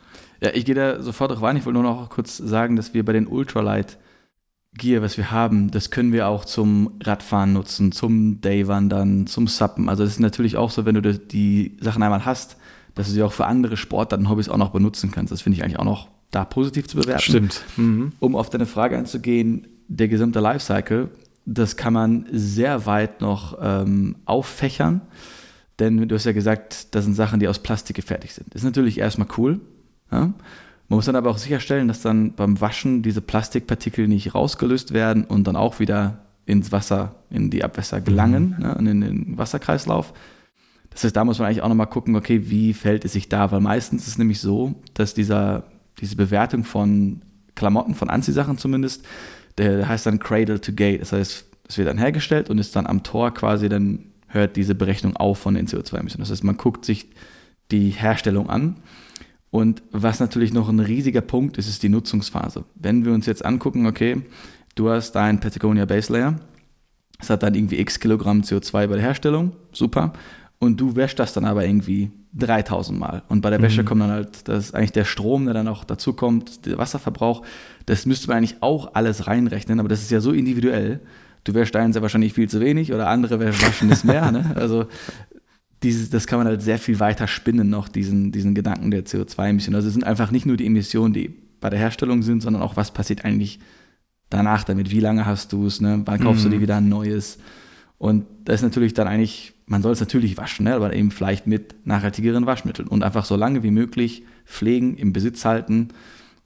[0.42, 1.58] ja ich gehe da sofort drauf ein.
[1.58, 4.00] Ich wollte nur noch kurz sagen, dass wir bei den Ultralight
[4.78, 9.90] Gear, was wir haben, das können wir auch zum Radfahren nutzen, zum Daywandern, zum Suppen.
[9.90, 12.58] Also das ist natürlich auch so, wenn du die Sachen einmal hast,
[12.96, 15.32] dass du sie auch für andere Sportarten, Hobbys auch noch benutzen kannst.
[15.32, 17.22] Das finde ich eigentlich auch noch da positiv zu bewerten.
[17.22, 17.64] Stimmt.
[17.78, 18.12] Mhm.
[18.20, 21.10] Um auf deine Frage einzugehen, der gesamte Lifecycle,
[21.46, 25.02] das kann man sehr weit noch ähm, auffächern.
[25.80, 28.54] Denn du hast ja gesagt, das sind Sachen, die aus Plastik gefertigt sind.
[28.54, 29.62] Das ist natürlich erstmal cool.
[30.12, 30.34] Ja?
[30.90, 35.24] Man muss dann aber auch sicherstellen, dass dann beim Waschen diese Plastikpartikel nicht rausgelöst werden
[35.24, 38.84] und dann auch wieder ins Wasser, in die Abwässer gelangen, mhm.
[38.84, 40.14] ne, in den Wasserkreislauf.
[40.90, 43.52] Das heißt, da muss man eigentlich auch nochmal gucken, okay, wie fällt es sich da?
[43.52, 45.66] Weil meistens ist es nämlich so, dass dieser,
[46.00, 47.22] diese Bewertung von
[47.54, 49.06] Klamotten, von Anziehsachen zumindest,
[49.60, 51.02] der, der heißt dann Cradle to Gate.
[51.02, 54.74] Das heißt, es wird dann hergestellt und ist dann am Tor quasi, dann hört diese
[54.74, 56.22] Berechnung auf von den CO2-Emissionen.
[56.22, 57.10] Das heißt, man guckt sich
[57.70, 58.78] die Herstellung an
[59.52, 62.66] und was natürlich noch ein riesiger Punkt ist, ist die Nutzungsphase.
[62.76, 64.22] Wenn wir uns jetzt angucken, okay,
[64.76, 66.36] du hast dein Patagonia Base Layer,
[67.20, 70.14] es hat dann irgendwie x Kilogramm CO2 bei der Herstellung, super.
[70.60, 73.24] Und du wäschst das dann aber irgendwie 3000 Mal.
[73.28, 73.86] Und bei der Wäsche mhm.
[73.86, 77.44] kommt dann halt, das ist eigentlich der Strom, der dann auch dazu kommt, der Wasserverbrauch.
[77.86, 81.00] Das müsste man eigentlich auch alles reinrechnen, aber das ist ja so individuell.
[81.44, 84.32] Du wäschst einen sehr wahrscheinlich viel zu wenig oder andere waschen es mehr.
[84.32, 84.52] Ne?
[84.56, 84.86] Also
[85.84, 89.76] dieses, das kann man halt sehr viel weiter spinnen, noch diesen, diesen Gedanken der CO2-Emissionen.
[89.76, 92.76] Also es sind einfach nicht nur die Emissionen, die bei der Herstellung sind, sondern auch,
[92.76, 93.60] was passiert eigentlich
[94.30, 94.92] danach damit?
[94.92, 95.82] Wie lange hast du es?
[95.82, 96.02] Ne?
[96.06, 96.52] Wann kaufst mhm.
[96.52, 97.38] du dir wieder ein neues?
[97.98, 100.74] Und da ist natürlich dann eigentlich man soll es natürlich waschen, ne?
[100.74, 105.46] aber eben vielleicht mit nachhaltigeren Waschmitteln und einfach so lange wie möglich pflegen, im Besitz
[105.46, 105.90] halten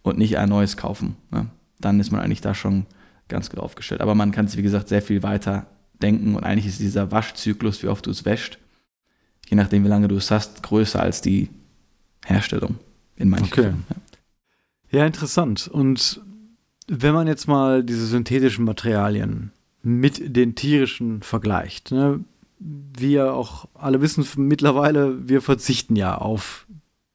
[0.02, 1.16] und nicht ein neues kaufen.
[1.32, 1.48] Ne?
[1.80, 2.86] Dann ist man eigentlich da schon
[3.30, 4.02] ganz gut aufgestellt.
[4.02, 5.68] Aber man kann es, wie gesagt, sehr viel weiter
[6.02, 8.60] denken und eigentlich ist dieser Waschzyklus, wie oft du es wäscht,
[9.54, 11.48] je nachdem, wie lange du es hast, größer als die
[12.26, 12.80] Herstellung
[13.16, 13.62] in manchen Okay.
[13.62, 13.86] Fällen.
[13.88, 15.00] Ja.
[15.00, 15.68] Ja, interessant.
[15.68, 16.22] Und
[16.88, 19.52] wenn man jetzt mal diese synthetischen Materialien
[19.84, 22.22] mit den tierischen vergleicht, ne,
[22.60, 26.66] wir auch alle wissen mittlerweile, wir verzichten ja auf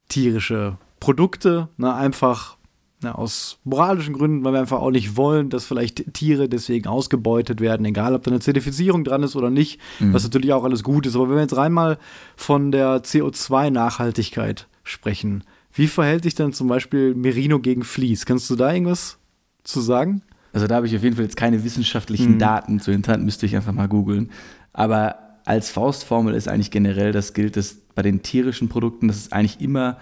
[0.09, 2.57] tierische Produkte, ne, einfach
[3.03, 7.61] ne, aus moralischen Gründen, weil wir einfach auch nicht wollen, dass vielleicht Tiere deswegen ausgebeutet
[7.61, 10.13] werden, egal ob da eine Zertifizierung dran ist oder nicht, Mhm.
[10.13, 11.15] was natürlich auch alles gut ist.
[11.17, 11.99] Aber wenn wir jetzt rein mal
[12.37, 13.03] von der
[13.73, 18.27] CO2-Nachhaltigkeit sprechen, wie verhält sich denn zum Beispiel Merino gegen Vlies?
[18.27, 19.19] Kannst du da irgendwas
[19.65, 20.23] zu sagen?
[20.53, 22.39] Also da habe ich auf jeden Fall jetzt keine wissenschaftlichen Mhm.
[22.39, 24.31] Daten zu hinterhand, müsste ich einfach mal googeln.
[24.73, 29.33] Aber als Faustformel ist eigentlich generell, das gilt es bei den tierischen Produkten, dass es
[29.33, 29.99] eigentlich immer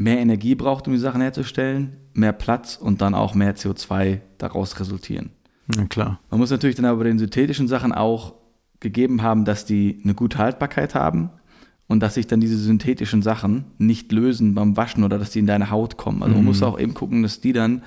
[0.00, 4.80] mehr Energie braucht, um die Sachen herzustellen, mehr Platz und dann auch mehr CO2 daraus
[4.80, 5.30] resultieren.
[5.66, 6.18] Na klar.
[6.30, 8.34] Man muss natürlich dann aber bei den synthetischen Sachen auch
[8.80, 11.28] gegeben haben, dass die eine gute Haltbarkeit haben
[11.86, 15.46] und dass sich dann diese synthetischen Sachen nicht lösen beim Waschen oder dass die in
[15.46, 16.22] deine Haut kommen.
[16.22, 16.48] Also man Mhm.
[16.48, 17.82] muss auch eben gucken, dass die dann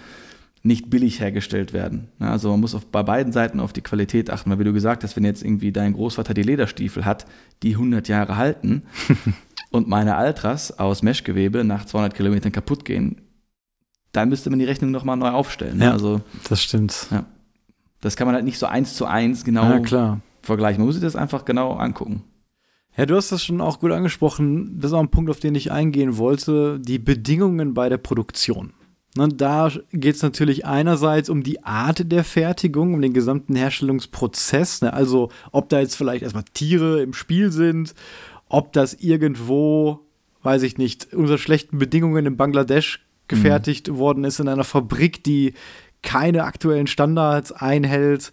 [0.62, 2.10] nicht billig hergestellt werden.
[2.20, 5.04] Also man muss auf, bei beiden Seiten auf die Qualität achten, weil wie du gesagt
[5.04, 7.26] hast, wenn jetzt irgendwie dein Großvater die Lederstiefel hat,
[7.64, 8.84] die 100 Jahre halten
[9.74, 13.22] und meine Altras aus Meshgewebe nach 200 Kilometern kaputt gehen,
[14.14, 15.78] dann müsste man die Rechnung nochmal neu aufstellen.
[15.80, 15.86] ne?
[15.86, 15.92] Ja.
[15.92, 17.08] Also Das stimmt.
[18.02, 20.80] das kann man halt nicht so eins zu eins genau Ja, vergleichen.
[20.80, 22.24] Man muss sich das einfach genau angucken.
[22.96, 24.80] Ja, du hast das schon auch gut angesprochen.
[24.80, 26.80] Das ist auch ein Punkt, auf den ich eingehen wollte.
[26.80, 28.74] Die Bedingungen bei der Produktion.
[29.18, 34.82] Ne, da geht es natürlich einerseits um die Art der Fertigung, um den gesamten Herstellungsprozess.
[34.82, 34.94] Ne?
[34.94, 37.94] Also, ob da jetzt vielleicht erstmal Tiere im Spiel sind,
[38.54, 40.02] ob das irgendwo,
[40.44, 45.56] weiß ich nicht, unter schlechten Bedingungen in Bangladesch gefertigt worden ist, in einer Fabrik, die
[46.04, 48.32] keine aktuellen Standards einhält,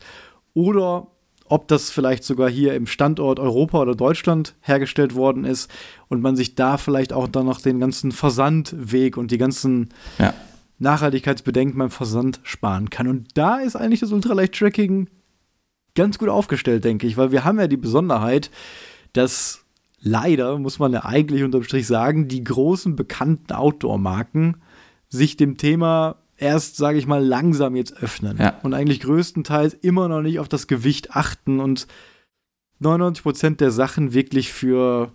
[0.52, 1.06] oder
[1.46, 5.70] ob das vielleicht sogar hier im Standort Europa oder Deutschland hergestellt worden ist
[6.08, 10.34] und man sich da vielleicht auch dann noch den ganzen Versandweg und die ganzen Ja.
[10.78, 13.08] Nachhaltigkeitsbedenken beim Versand sparen kann.
[13.08, 15.08] Und da ist eigentlich das Ultraleicht-Tracking
[15.94, 18.50] ganz gut aufgestellt, denke ich, weil wir haben ja die Besonderheit,
[19.14, 19.59] dass
[20.00, 24.56] leider, muss man ja eigentlich unterm Strich sagen, die großen bekannten Outdoor-Marken
[25.08, 28.58] sich dem Thema erst, sage ich mal, langsam jetzt öffnen Ja.
[28.62, 31.86] und eigentlich größtenteils immer noch nicht auf das Gewicht achten und
[32.82, 35.12] 99% der Sachen wirklich für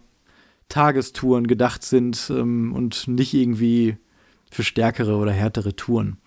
[0.69, 3.97] Tagestouren gedacht sind ähm, und nicht irgendwie
[4.51, 6.17] für stärkere oder härtere Touren.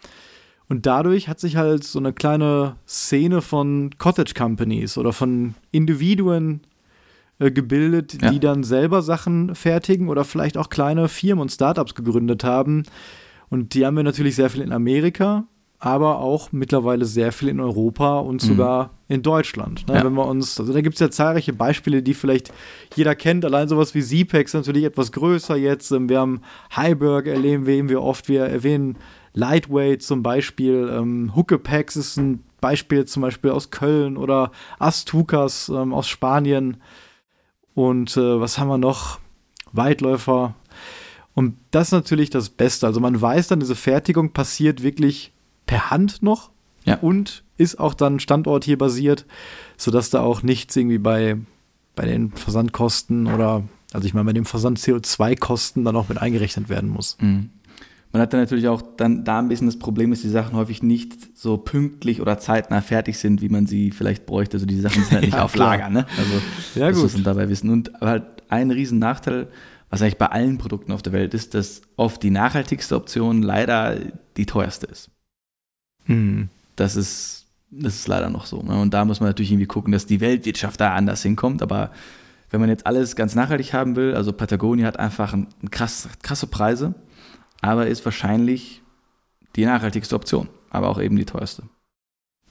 [0.69, 6.61] Und dadurch hat sich halt so eine kleine Szene von Cottage Companies oder von Individuen
[7.39, 8.31] äh, gebildet, Ja.
[8.31, 12.83] die dann selber Sachen fertigen oder vielleicht auch kleine Firmen und Startups gegründet haben.
[13.51, 15.45] Und die haben wir natürlich sehr viel in Amerika,
[15.79, 19.87] aber auch mittlerweile sehr viel in Europa und sogar in Deutschland.
[19.89, 19.95] Ne?
[19.95, 20.05] Ja.
[20.05, 22.53] Wenn wir uns, also da gibt es ja zahlreiche Beispiele, die vielleicht
[22.97, 23.45] jeder kennt.
[23.45, 25.93] Allein sowas wie Zepex natürlich etwas größer jetzt.
[25.93, 26.41] Ähm, Wir haben
[26.75, 28.29] Heiberg erleben wir oft.
[28.29, 28.97] Wir erwähnen
[29.35, 30.91] Lightweight zum Beispiel.
[30.93, 36.79] Ähm, Huckepax ist ein Beispiel zum Beispiel aus Köln oder Astucas ähm, aus Spanien.
[37.79, 39.21] Und äh, was haben wir noch?
[39.73, 40.57] Weitläufer.
[41.35, 42.87] Und das ist natürlich das Beste.
[42.87, 45.33] Also man weiß dann, diese Fertigung passiert wirklich
[45.67, 46.51] per Hand noch
[46.85, 46.97] Ja.
[46.99, 49.27] und ist auch dann Standort hier basiert,
[49.77, 51.37] sodass da auch nichts irgendwie bei,
[51.95, 53.63] bei den Versandkosten oder,
[53.93, 57.17] also ich meine, bei dem Versand CO2-Kosten dann auch mit eingerechnet werden muss.
[57.21, 57.51] Mhm.
[58.13, 60.83] Man hat dann natürlich auch dann da ein bisschen das Problem, dass die Sachen häufig
[60.83, 64.57] nicht so pünktlich oder zeitnah fertig sind, wie man sie vielleicht bräuchte.
[64.57, 65.55] Also die Sachen sind halt nicht Ja, auf.
[65.57, 66.07] Lager, ne?
[66.17, 66.33] Also
[66.81, 67.03] Ja, das gut.
[67.05, 67.69] muss man dabei wissen.
[67.71, 69.49] Und halt ein riesen Nachteil,
[69.91, 73.97] was eigentlich bei allen Produkten auf der Welt ist, dass oft die nachhaltigste Option leider
[74.39, 75.11] die teuerste ist.
[76.07, 76.49] Hm.
[76.77, 78.63] Das ist, das ist leider noch so.
[78.63, 78.81] Ne?
[78.81, 81.61] Und da muss man natürlich irgendwie gucken, dass die Weltwirtschaft da anders hinkommt.
[81.63, 81.91] Aber
[82.51, 86.09] wenn man jetzt alles ganz nachhaltig haben will, also Patagonia hat einfach ein, ein krass,
[86.23, 86.95] krasse Preise,
[87.61, 88.83] aber ist wahrscheinlich
[89.57, 91.65] die nachhaltigste Option, aber auch eben die teuerste.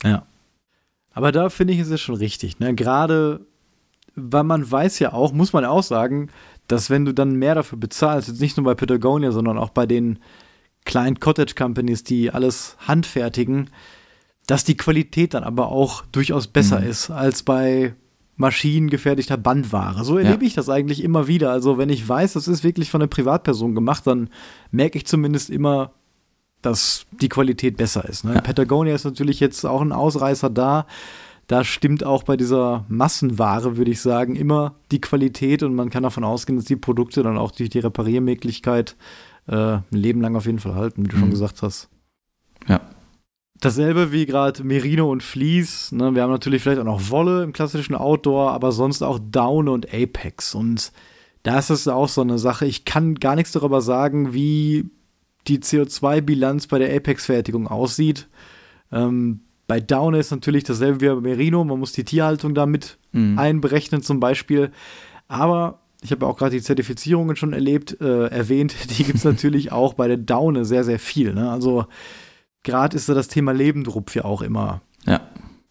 [0.04, 0.26] Ja.
[1.12, 2.60] Aber da finde ich, ist es schon richtig.
[2.60, 2.76] Ne?
[2.76, 3.46] Gerade,
[4.15, 6.30] weil man weiß ja auch, muss man auch sagen,
[6.67, 9.86] dass wenn du dann mehr dafür bezahlst, jetzt nicht nur bei Patagonia, sondern auch bei
[9.86, 10.20] den
[10.86, 13.70] kleinen Cottage Companies, die alles handfertigen,
[14.46, 16.88] dass die Qualität dann aber auch durchaus besser Mhm.
[16.88, 17.96] ist als bei
[18.38, 20.04] maschinengefertigter Bandware.
[20.04, 21.52] So erlebe ich das eigentlich immer wieder.
[21.52, 24.30] Also wenn ich weiß, das ist wirklich von einer Privatperson gemacht, dann
[24.71, 25.91] merke ich zumindest immer,
[26.62, 28.23] dass die Qualität besser ist.
[28.23, 28.36] Ne?
[28.36, 28.41] Ja.
[28.41, 30.86] Patagonia ist natürlich jetzt auch ein Ausreißer da.
[31.47, 36.04] da stimmt auch bei dieser Massenware, würde ich sagen, immer die Qualität und man kann
[36.04, 38.95] davon ausgehen, dass die Produkte dann auch durch die Repariermöglichkeit
[39.47, 41.21] äh, ein Leben lang auf jeden Fall halten, wie du mhm.
[41.21, 41.89] schon gesagt hast.
[42.67, 42.82] Ja.
[43.60, 45.91] Dasselbe wie gerade Merino und Fleece.
[45.91, 46.13] Ne?
[46.13, 49.91] Wir haben natürlich vielleicht auch noch Wolle im klassischen Outdoor, aber sonst auch Down und
[49.93, 50.54] Apex.
[50.54, 50.91] Und
[51.43, 52.65] da ist es auch so eine Sache.
[52.65, 54.89] Ich kann gar nichts darüber sagen, wie
[55.48, 58.28] die CO2-Bilanz bei der Apex-Fertigung aussieht.
[58.91, 61.63] Ähm, bei Down ist natürlich dasselbe wie bei Merino.
[61.63, 63.39] Man muss die Tierhaltung da mit mhm.
[63.39, 64.72] einberechnen, zum Beispiel.
[65.28, 68.76] Aber ich habe auch gerade die Zertifizierungen schon erlebt, äh, erwähnt.
[68.98, 71.34] Die gibt es natürlich auch bei der Daune sehr, sehr viel.
[71.34, 71.50] Ne?
[71.50, 71.86] Also,
[72.67, 75.21] gerade ist da das Thema Lebendrupf ja auch immer ja.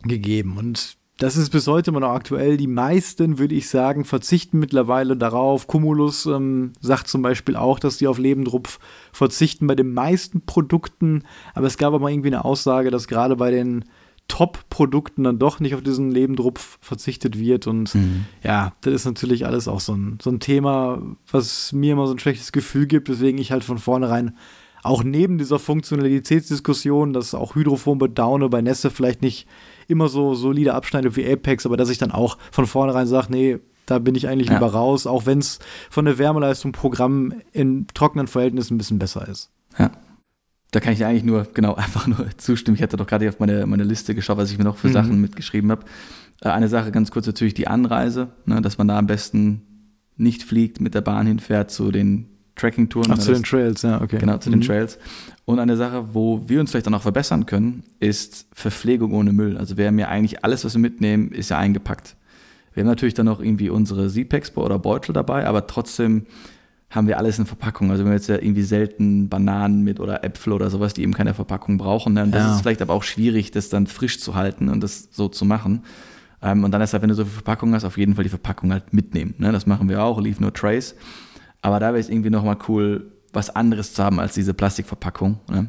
[0.03, 0.57] gegeben.
[0.57, 2.57] Und das ist bis heute immer noch aktuell.
[2.57, 5.67] Die meisten, würde ich sagen, verzichten mittlerweile darauf.
[5.67, 8.79] Cumulus ähm, sagt zum Beispiel auch, dass die auf Lebendrupf
[9.13, 11.23] verzichten bei den meisten Produkten.
[11.55, 13.85] Aber es gab aber irgendwie eine Aussage, dass gerade bei den
[14.29, 17.67] Top-Produkten dann doch nicht auf diesen Lebendrupf verzichtet wird.
[17.67, 18.25] Und mhm.
[18.43, 22.15] ja, das ist natürlich alles auch so ein, so ein Thema, was mir immer so
[22.15, 24.37] ein schlechtes Gefühl gibt, weswegen ich halt von vornherein
[24.87, 29.47] auch neben dieser Funktionalitätsdiskussion, dass auch Hydrophon bei Daune bei Nässe vielleicht nicht
[29.89, 33.59] immer so solide abschneidet wie Apex, aber dass ich dann auch von vornherein sage, nee,
[33.87, 34.55] da bin ich eigentlich ja.
[34.55, 39.27] lieber raus, auch wenn es von der Wärmeleistung Programm in trockenen Verhältnissen ein bisschen besser
[39.29, 39.51] ist.
[39.79, 39.91] Ja.
[40.73, 42.77] Da kann ich eigentlich nur, genau, einfach nur zustimmen.
[42.77, 44.93] Ich hatte doch gerade auf meine, meine Liste geschaut, was ich mir noch für mhm.
[44.93, 45.85] Sachen mitgeschrieben habe.
[46.43, 49.63] Äh, eine Sache ganz kurz natürlich die Anreise, ne, dass man da am besten
[50.17, 53.13] nicht fliegt, mit der Bahn hinfährt zu den Tracking-Touren.
[53.13, 54.19] Ach, zu den Trails, ja, okay.
[54.19, 54.55] Genau, zu mhm.
[54.55, 54.99] den Trails.
[55.45, 59.57] Und eine Sache, wo wir uns vielleicht auch noch verbessern können, ist Verpflegung ohne Müll.
[59.57, 62.17] Also wir haben ja eigentlich alles, was wir mitnehmen, ist ja eingepackt.
[62.75, 66.27] Wir haben natürlich dann noch irgendwie unsere Z-Packs oder Beutel dabei, aber trotzdem
[66.91, 67.91] haben wir alles in Verpackung.
[67.91, 71.15] Also wir haben jetzt ja irgendwie selten Bananen mit oder Äpfel oder sowas, die eben
[71.15, 72.15] keine Verpackung brauchen.
[72.15, 72.27] Ne?
[72.29, 72.55] Das ja.
[72.55, 75.83] ist vielleicht aber auch schwierig, das dann frisch zu halten und das so zu machen.
[76.43, 78.31] Ähm, und dann ist halt, wenn du so viel Verpackung hast, auf jeden Fall die
[78.31, 79.35] Verpackung halt mitnehmen.
[79.39, 79.53] Ne?
[79.53, 80.95] Das machen wir auch, Leave No Trace.
[81.67, 85.41] Aber da wäre es irgendwie nochmal cool, was anderes zu haben als diese Plastikverpackung.
[85.51, 85.69] Ne?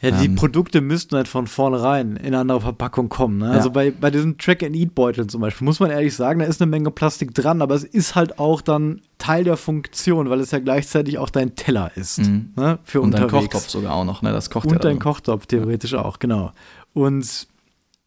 [0.00, 3.36] Ja, die ähm, Produkte müssten halt von vornherein in eine andere Verpackung kommen.
[3.36, 3.50] Ne?
[3.50, 6.90] Also bei, bei diesen Track-and-Eat-Beuteln zum Beispiel, muss man ehrlich sagen, da ist eine Menge
[6.90, 11.18] Plastik dran, aber es ist halt auch dann Teil der Funktion, weil es ja gleichzeitig
[11.18, 12.20] auch dein Teller ist.
[12.20, 12.54] Mhm.
[12.56, 12.78] Ne?
[12.82, 13.32] Für Und unterwegs.
[13.32, 14.32] dein Kochtopf sogar auch noch, ne?
[14.32, 16.02] Das kocht Und ja dein Kochtopf theoretisch ja.
[16.02, 16.52] auch, genau.
[16.94, 17.48] Und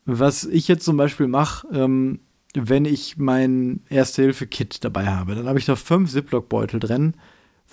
[0.06, 2.20] was ich jetzt zum Beispiel mache, ähm,
[2.62, 7.16] wenn ich mein Erste-Hilfe-Kit dabei habe, dann habe ich da fünf Ziploc-Beutel drin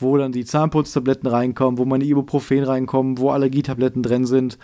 [0.03, 4.59] wo dann die Zahnputztabletten reinkommen, wo meine Ibuprofen reinkommen, wo Allergietabletten drin sind.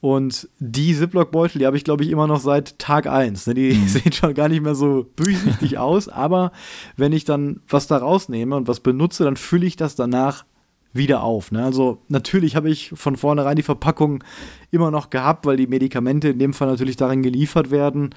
[0.00, 3.46] Und die Ziploc-Beutel, die habe ich, glaube ich, immer noch seit Tag 1.
[3.46, 3.54] Ne?
[3.54, 3.86] Die mhm.
[3.86, 6.52] sehen schon gar nicht mehr so durchsichtig aus, aber
[6.96, 10.44] wenn ich dann was da rausnehme und was benutze, dann fülle ich das danach
[10.92, 11.52] wieder auf.
[11.52, 11.64] Ne?
[11.64, 14.24] Also natürlich habe ich von vornherein die Verpackung
[14.72, 18.10] immer noch gehabt, weil die Medikamente in dem Fall natürlich darin geliefert werden.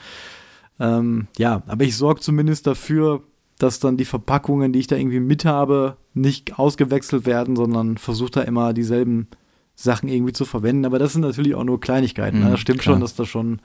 [0.79, 3.23] Ähm, ja, aber ich sorge zumindest dafür,
[3.57, 8.35] dass dann die Verpackungen, die ich da irgendwie mit habe, nicht ausgewechselt werden, sondern versucht
[8.35, 9.27] da immer dieselben
[9.75, 10.85] Sachen irgendwie zu verwenden.
[10.85, 12.39] Aber das sind natürlich auch nur Kleinigkeiten.
[12.39, 12.45] Ne?
[12.45, 12.95] Mhm, das stimmt klar.
[12.95, 13.61] schon, dass da schon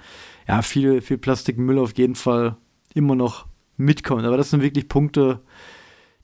[0.46, 2.56] ja, viel, viel Plastikmüll auf jeden Fall
[2.94, 3.46] immer noch
[3.76, 4.24] mitkommt.
[4.24, 5.40] Aber das sind wirklich Punkte,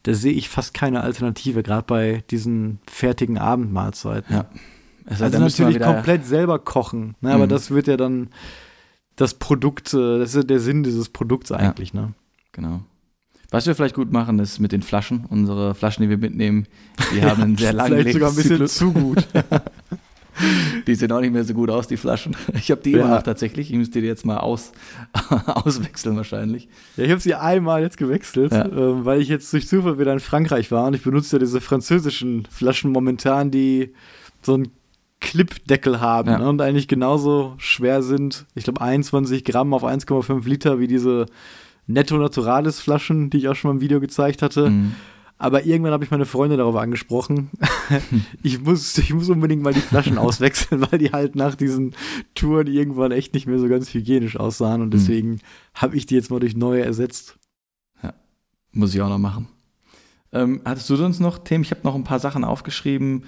[0.03, 4.37] da sehe ich fast keine Alternative, gerade bei diesen fertigen Abendmahlzeiten.
[4.37, 4.47] Ja.
[5.05, 7.33] Es also natürlich komplett selber kochen, ne?
[7.33, 7.51] aber mhm.
[7.51, 8.29] das wird ja dann
[9.17, 11.93] das Produkt, äh, das ist ja der Sinn dieses Produkts eigentlich.
[11.93, 12.03] Ja.
[12.03, 12.13] Ne?
[12.53, 12.81] Genau.
[13.51, 15.25] Was wir vielleicht gut machen, ist mit den Flaschen.
[15.29, 16.67] Unsere Flaschen, die wir mitnehmen,
[17.15, 19.27] die haben einen sehr langen Vielleicht sogar ein bisschen zu gut.
[20.87, 22.37] die sehen auch nicht mehr so gut aus, die Flaschen.
[22.55, 23.01] Ich habe die ja.
[23.01, 23.71] immer noch tatsächlich.
[23.71, 24.73] Ich müsste die jetzt mal aus,
[25.47, 26.69] auswechseln wahrscheinlich.
[26.97, 28.67] Ja, ich habe sie einmal jetzt gewechselt, ja.
[28.67, 31.61] äh, weil ich jetzt durch Zufall wieder in Frankreich war und ich benutze ja diese
[31.61, 33.95] französischen Flaschen momentan, die
[34.43, 34.69] so einen
[35.21, 36.39] Clipdeckel haben ja.
[36.39, 38.47] ne, und eigentlich genauso schwer sind.
[38.55, 41.27] Ich glaube 21 Gramm auf 1,5 Liter wie diese
[41.87, 44.71] Netto Naturalis Flaschen, die ich auch schon mal im Video gezeigt hatte.
[44.71, 44.95] Mhm.
[45.39, 47.51] Aber irgendwann habe ich meine Freunde darauf angesprochen.
[48.43, 51.95] ich, muss, ich muss unbedingt mal die Flaschen auswechseln, weil die halt nach diesen
[52.35, 54.81] Touren irgendwann echt nicht mehr so ganz hygienisch aussahen.
[54.81, 54.93] Und mhm.
[54.93, 55.39] deswegen mhm.
[55.75, 57.37] habe ich die jetzt mal durch neue ersetzt.
[58.03, 58.15] Ja,
[58.73, 59.49] muss ich auch noch machen.
[60.33, 61.65] Ähm, hattest du sonst noch Themen?
[61.65, 63.25] Ich habe noch ein paar Sachen aufgeschrieben.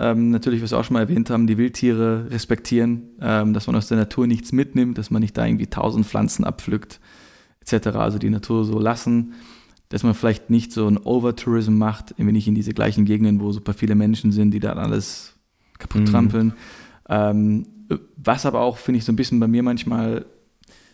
[0.00, 3.74] Ähm, natürlich, was wir auch schon mal erwähnt haben, die Wildtiere respektieren, ähm, dass man
[3.74, 7.00] aus der Natur nichts mitnimmt, dass man nicht da irgendwie tausend Pflanzen abpflückt
[7.60, 9.34] etc., also die Natur so lassen,
[9.88, 13.50] dass man vielleicht nicht so ein Overtourism macht, wenn nicht in diese gleichen Gegenden, wo
[13.50, 15.34] super viele Menschen sind, die dann alles
[15.78, 16.06] kaputt mhm.
[16.06, 16.52] trampeln.
[17.08, 17.66] Ähm,
[18.16, 20.26] was aber auch, finde ich, so ein bisschen bei mir manchmal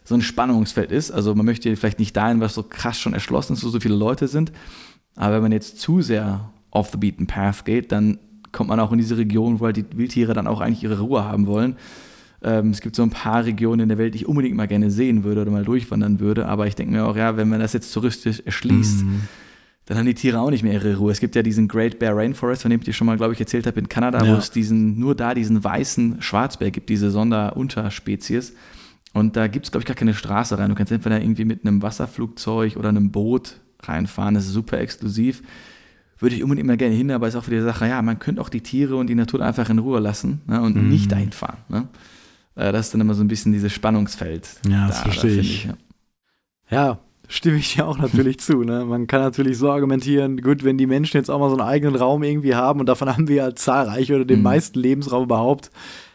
[0.04, 1.10] so ein Spannungsfeld ist.
[1.10, 3.96] Also man möchte vielleicht nicht dahin, was so krass schon erschlossen ist, wo so viele
[3.96, 4.52] Leute sind.
[5.16, 8.18] Aber wenn man jetzt zu sehr off the beaten path geht, dann
[8.54, 11.24] kommt man auch in diese Region, wo halt die Wildtiere dann auch eigentlich ihre Ruhe
[11.24, 11.76] haben wollen.
[12.42, 14.90] Ähm, es gibt so ein paar Regionen in der Welt, die ich unbedingt mal gerne
[14.90, 16.46] sehen würde oder mal durchwandern würde.
[16.46, 19.20] Aber ich denke mir auch, ja, wenn man das jetzt touristisch erschließt, mm.
[19.86, 21.10] dann haben die Tiere auch nicht mehr ihre Ruhe.
[21.10, 23.40] Es gibt ja diesen Great Bear Rainforest, von dem ich dir schon mal, glaube ich,
[23.40, 24.32] erzählt habe, in Kanada, ja.
[24.32, 28.54] wo es diesen, nur da diesen weißen Schwarzbär gibt, diese Sonderunterspezies.
[29.14, 30.68] Und da gibt es, glaube ich, gar keine Straße rein.
[30.68, 34.34] Du kannst entweder irgendwie mit einem Wasserflugzeug oder einem Boot reinfahren.
[34.34, 35.42] Das ist super exklusiv.
[36.18, 38.40] Würde ich unbedingt mal gerne hin, aber ist auch wieder die Sache, ja, man könnte
[38.40, 40.88] auch die Tiere und die Natur einfach in Ruhe lassen ne, und mm.
[40.88, 41.58] nicht dahin fahren.
[41.68, 41.88] Ne?
[42.54, 44.48] Äh, das ist dann immer so ein bisschen dieses Spannungsfeld.
[44.68, 45.50] Ja, das da, verstehe da ich.
[45.50, 45.74] ich ja.
[46.70, 46.98] ja.
[47.28, 48.62] stimme ich dir auch natürlich zu.
[48.62, 48.84] Ne?
[48.84, 51.96] Man kann natürlich so argumentieren, gut, wenn die Menschen jetzt auch mal so einen eigenen
[51.96, 54.44] Raum irgendwie haben und davon haben wir ja zahlreich oder den mhm.
[54.44, 55.70] meisten Lebensraum überhaupt,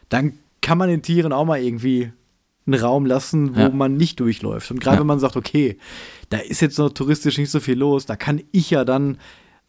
[0.07, 2.11] dann kann man den Tieren auch mal irgendwie
[2.65, 3.69] einen Raum lassen, wo ja.
[3.69, 4.71] man nicht durchläuft.
[4.71, 4.99] Und gerade ja.
[5.01, 5.77] wenn man sagt, okay,
[6.29, 9.17] da ist jetzt noch touristisch nicht so viel los, da kann ich ja dann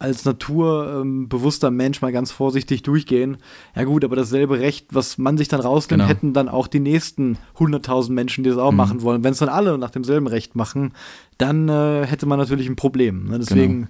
[0.01, 3.37] als naturbewusster ähm, Mensch mal ganz vorsichtig durchgehen.
[3.77, 6.09] Ja gut, aber dasselbe Recht, was man sich dann rausnimmt, genau.
[6.09, 8.79] hätten dann auch die nächsten 100.000 Menschen, die das auch mhm.
[8.79, 9.23] machen wollen.
[9.23, 10.95] Wenn es dann alle nach demselben Recht machen,
[11.37, 13.27] dann äh, hätte man natürlich ein Problem.
[13.27, 13.39] Ne?
[13.39, 13.89] Deswegen genau.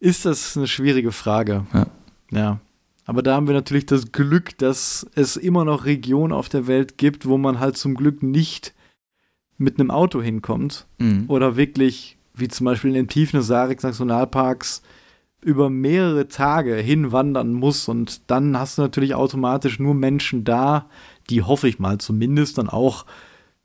[0.00, 1.66] ist das eine schwierige Frage.
[1.74, 1.86] Ja.
[2.32, 2.60] ja.
[3.04, 6.96] Aber da haben wir natürlich das Glück, dass es immer noch Regionen auf der Welt
[6.96, 8.72] gibt, wo man halt zum Glück nicht
[9.58, 11.24] mit einem Auto hinkommt mhm.
[11.28, 14.82] oder wirklich, wie zum Beispiel in den tiefen Sarix Nationalparks,
[15.40, 20.88] über mehrere Tage hinwandern muss und dann hast du natürlich automatisch nur Menschen da,
[21.28, 23.04] die hoffe ich mal zumindest dann auch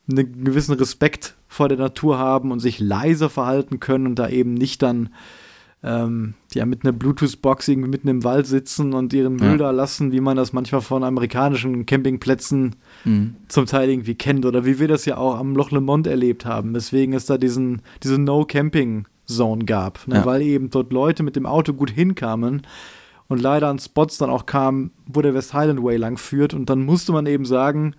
[0.10, 4.54] einen gewissen Respekt vor der Natur haben und sich leiser verhalten können und da eben
[4.54, 5.10] nicht dann
[5.82, 9.58] ähm, ja mit einer Bluetooth-Box irgendwie mitten im Wald sitzen und ihren Müll ja.
[9.58, 12.76] da lassen, wie man das manchmal von amerikanischen Campingplätzen
[13.06, 13.36] mhm.
[13.48, 16.74] zum Teil irgendwie kennt oder wie wir das ja auch am Loch Lomond erlebt haben,
[16.74, 20.16] weswegen es da diesen, diese No-Camping-Zone gab, ne?
[20.16, 20.26] ja.
[20.26, 22.64] weil eben dort Leute mit dem Auto gut hinkamen
[23.30, 26.70] und leider an Spots dann auch kamen, wo der West Highland Way lang führt und
[26.70, 27.96] dann musste man eben sagen,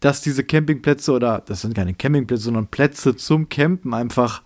[0.00, 4.42] dass diese Campingplätze oder das sind keine Campingplätze, sondern Plätze zum Campen einfach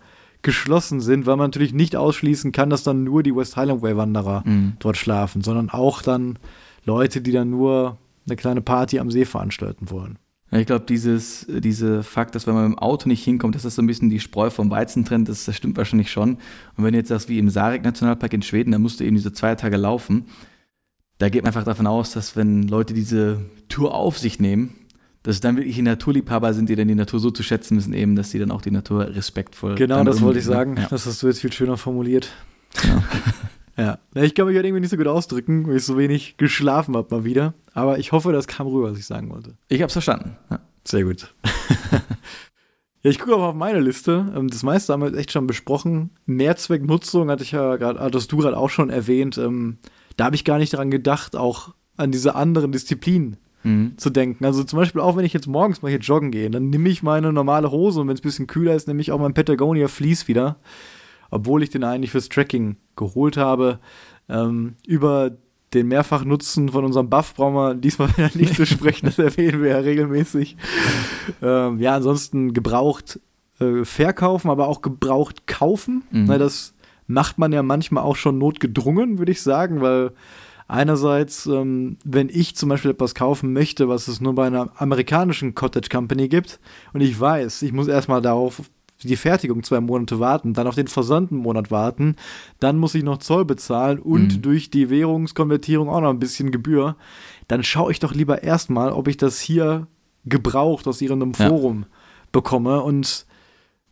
[0.47, 3.97] geschlossen sind, weil man natürlich nicht ausschließen kann, dass dann nur die West Highland Way
[3.97, 4.77] Wanderer mhm.
[4.79, 6.39] dort schlafen, sondern auch dann
[6.85, 10.17] Leute, die dann nur eine kleine Party am See veranstalten wollen.
[10.49, 13.63] Ja, ich glaube, dieses, diese Fakt, dass wenn man mit dem Auto nicht hinkommt, dass
[13.63, 16.35] das so ein bisschen die Spreu vom Weizen trennt, das, das stimmt wahrscheinlich schon.
[16.77, 19.17] Und wenn du jetzt sagst, wie im Sarek Nationalpark in Schweden, da musst du eben
[19.17, 20.27] diese zwei Tage laufen,
[21.17, 24.75] da geht man einfach davon aus, dass wenn Leute diese Tour auf sich nehmen,
[25.27, 28.15] dass es dann wirklich Naturliebhaber sind, die dann die Natur so zu schätzen müssen, eben,
[28.15, 29.75] dass sie dann auch die Natur respektvoll.
[29.75, 30.77] Genau, das wollte ich sagen.
[30.77, 30.87] Ja.
[30.89, 32.31] Das hast du jetzt viel schöner formuliert.
[33.77, 33.99] Ja.
[34.15, 34.23] ja.
[34.23, 37.13] Ich kann mich halt irgendwie nicht so gut ausdrücken, weil ich so wenig geschlafen habe
[37.13, 37.53] mal wieder.
[37.73, 39.55] Aber ich hoffe, das kam rüber, was ich sagen wollte.
[39.67, 40.37] Ich habe es verstanden.
[40.49, 40.61] Ja.
[40.85, 41.35] Sehr gut.
[41.91, 44.31] ja, ich gucke auch auf meine Liste.
[44.33, 46.11] Ähm, das meiste haben wir echt schon besprochen.
[46.25, 49.37] Mehrzwecknutzung hatte ich ja gerade, hattest du gerade auch schon erwähnt.
[49.37, 49.77] Ähm,
[50.15, 53.93] da habe ich gar nicht daran gedacht, auch an diese anderen Disziplinen mhm.
[53.97, 54.45] zu denken.
[54.45, 57.03] Also zum Beispiel auch, wenn ich jetzt morgens mal hier joggen gehe, dann nehme ich
[57.03, 59.87] meine normale Hose und wenn es ein bisschen kühler ist, nehme ich auch mein Patagonia
[59.87, 60.57] Fleece wieder.
[61.29, 63.79] Obwohl ich den eigentlich fürs Tracking geholt habe.
[64.29, 65.31] Ähm, über
[65.73, 69.71] den Mehrfachnutzen von unserem Buff brauchen wir diesmal wieder nicht zu sprechen, das erwähnen wir
[69.71, 70.55] ja regelmäßig.
[71.41, 73.19] Ähm, ja, ansonsten gebraucht
[73.59, 76.03] äh, verkaufen, aber auch gebraucht kaufen.
[76.11, 76.25] Mhm.
[76.25, 76.73] Na, das
[77.07, 80.11] macht man ja manchmal auch schon notgedrungen, würde ich sagen, weil
[80.69, 85.55] Einerseits, ähm, wenn ich zum Beispiel etwas kaufen möchte, was es nur bei einer amerikanischen
[85.55, 86.59] Cottage Company gibt
[86.93, 88.61] und ich weiß, ich muss erstmal darauf
[89.03, 92.15] die Fertigung zwei Monate warten, dann auf den Versand einen Monat warten,
[92.59, 94.41] dann muss ich noch Zoll bezahlen und mhm.
[94.41, 96.95] durch die Währungskonvertierung auch noch ein bisschen Gebühr,
[97.47, 99.87] dann schaue ich doch lieber erstmal, ob ich das hier
[100.25, 101.47] gebraucht aus irgendeinem ja.
[101.47, 101.85] Forum
[102.31, 103.25] bekomme und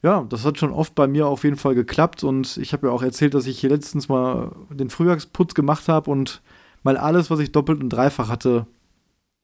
[0.04, 2.94] ja, das hat schon oft bei mir auf jeden Fall geklappt und ich habe ja
[2.94, 6.42] auch erzählt, dass ich hier letztens mal den Frühjahrsputz gemacht habe und
[6.86, 8.68] mal alles, was ich doppelt und dreifach hatte,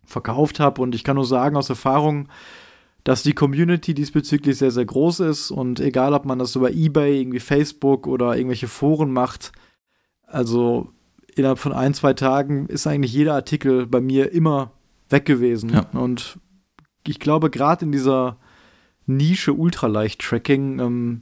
[0.05, 0.81] verkauft habe.
[0.81, 2.29] Und ich kann nur sagen aus Erfahrung,
[3.03, 5.49] dass die Community diesbezüglich sehr, sehr groß ist.
[5.49, 9.51] Und egal, ob man das über eBay, irgendwie Facebook oder irgendwelche Foren macht,
[10.27, 10.89] also
[11.35, 14.71] innerhalb von ein, zwei Tagen ist eigentlich jeder Artikel bei mir immer
[15.09, 15.71] weg gewesen.
[15.71, 15.87] Ja.
[15.99, 16.39] Und
[17.07, 18.37] ich glaube, gerade in dieser
[19.07, 21.21] Nische Ultraleicht-Tracking, ähm,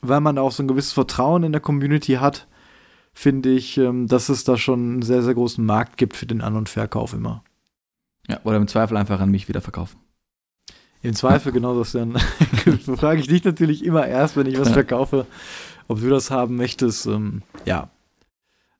[0.00, 2.48] weil man auch so ein gewisses Vertrauen in der Community hat,
[3.18, 6.40] finde ich, ähm, dass es da schon einen sehr, sehr großen Markt gibt für den
[6.40, 7.42] An- und Verkauf immer.
[8.28, 9.98] Ja, oder im Zweifel einfach an mich wieder verkaufen.
[11.02, 12.16] Im Zweifel genau das dann.
[12.96, 15.26] frage ich dich natürlich immer erst, wenn ich was verkaufe,
[15.88, 17.06] ob du das haben möchtest.
[17.06, 17.90] Ähm, ja.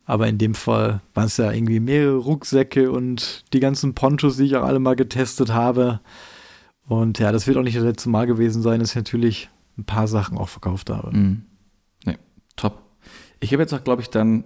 [0.04, 4.44] Aber in dem Fall waren es ja irgendwie mehrere Rucksäcke und die ganzen Ponchos, die
[4.44, 5.98] ich auch alle mal getestet habe.
[6.86, 9.84] Und ja, das wird auch nicht das letzte Mal gewesen sein, dass ich natürlich ein
[9.84, 11.16] paar Sachen auch verkauft habe.
[11.16, 11.42] Mhm.
[13.40, 14.44] Ich habe jetzt auch, glaube ich, dann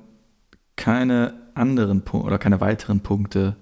[0.76, 3.56] keine anderen Punkte oder keine weiteren Punkte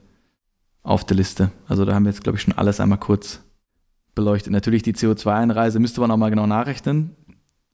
[0.83, 1.51] auf der Liste.
[1.67, 3.41] Also da haben wir jetzt, glaube ich, schon alles einmal kurz
[4.15, 4.53] beleuchtet.
[4.53, 7.17] Natürlich die CO2-Einreise müsste man auch mal genau nachrechnen.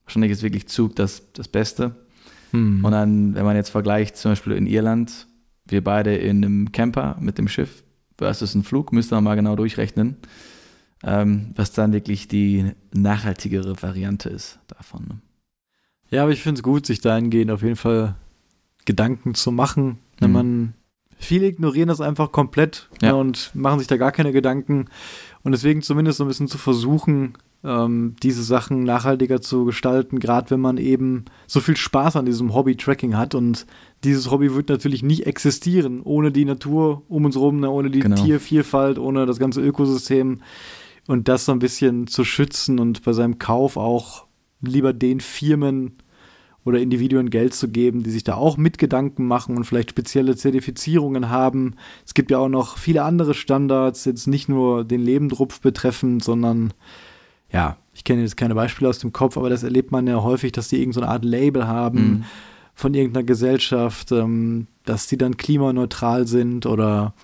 [0.04, 1.96] Wahrscheinlich ist wirklich Zug das, das Beste.
[2.52, 2.84] Hm.
[2.84, 5.26] Und dann, wenn man jetzt vergleicht, zum Beispiel in Irland,
[5.66, 7.82] wir beide in einem Camper mit dem Schiff
[8.16, 10.16] versus ein Flug, müsste man mal genau durchrechnen,
[11.02, 15.06] ähm, was dann wirklich die nachhaltigere Variante ist davon.
[15.08, 15.18] Ne?
[16.10, 18.14] Ja, aber ich finde es gut, sich dahingehend auf jeden Fall
[18.84, 20.34] Gedanken zu machen, wenn mhm.
[20.34, 20.74] man
[21.18, 23.12] Viele ignorieren das einfach komplett ja.
[23.12, 24.86] ne, und machen sich da gar keine Gedanken.
[25.42, 27.34] Und deswegen zumindest so ein bisschen zu versuchen,
[27.64, 32.54] ähm, diese Sachen nachhaltiger zu gestalten, gerade wenn man eben so viel Spaß an diesem
[32.54, 33.34] Hobby-Tracking hat.
[33.34, 33.66] Und
[34.04, 38.00] dieses Hobby wird natürlich nicht existieren ohne die Natur um uns rum, ne, ohne die
[38.00, 38.22] genau.
[38.22, 40.42] Tiervielfalt, ohne das ganze Ökosystem.
[41.08, 44.25] Und das so ein bisschen zu schützen und bei seinem Kauf auch
[44.60, 45.96] lieber den Firmen
[46.66, 50.36] oder Individuen Geld zu geben, die sich da auch mit Gedanken machen und vielleicht spezielle
[50.36, 51.76] Zertifizierungen haben.
[52.04, 56.74] Es gibt ja auch noch viele andere Standards, jetzt nicht nur den Lebendrupf betreffend, sondern
[57.52, 60.50] ja, ich kenne jetzt keine Beispiele aus dem Kopf, aber das erlebt man ja häufig,
[60.50, 62.24] dass die irgendeine Art Label haben mhm.
[62.74, 67.14] von irgendeiner Gesellschaft, ähm, dass die dann klimaneutral sind oder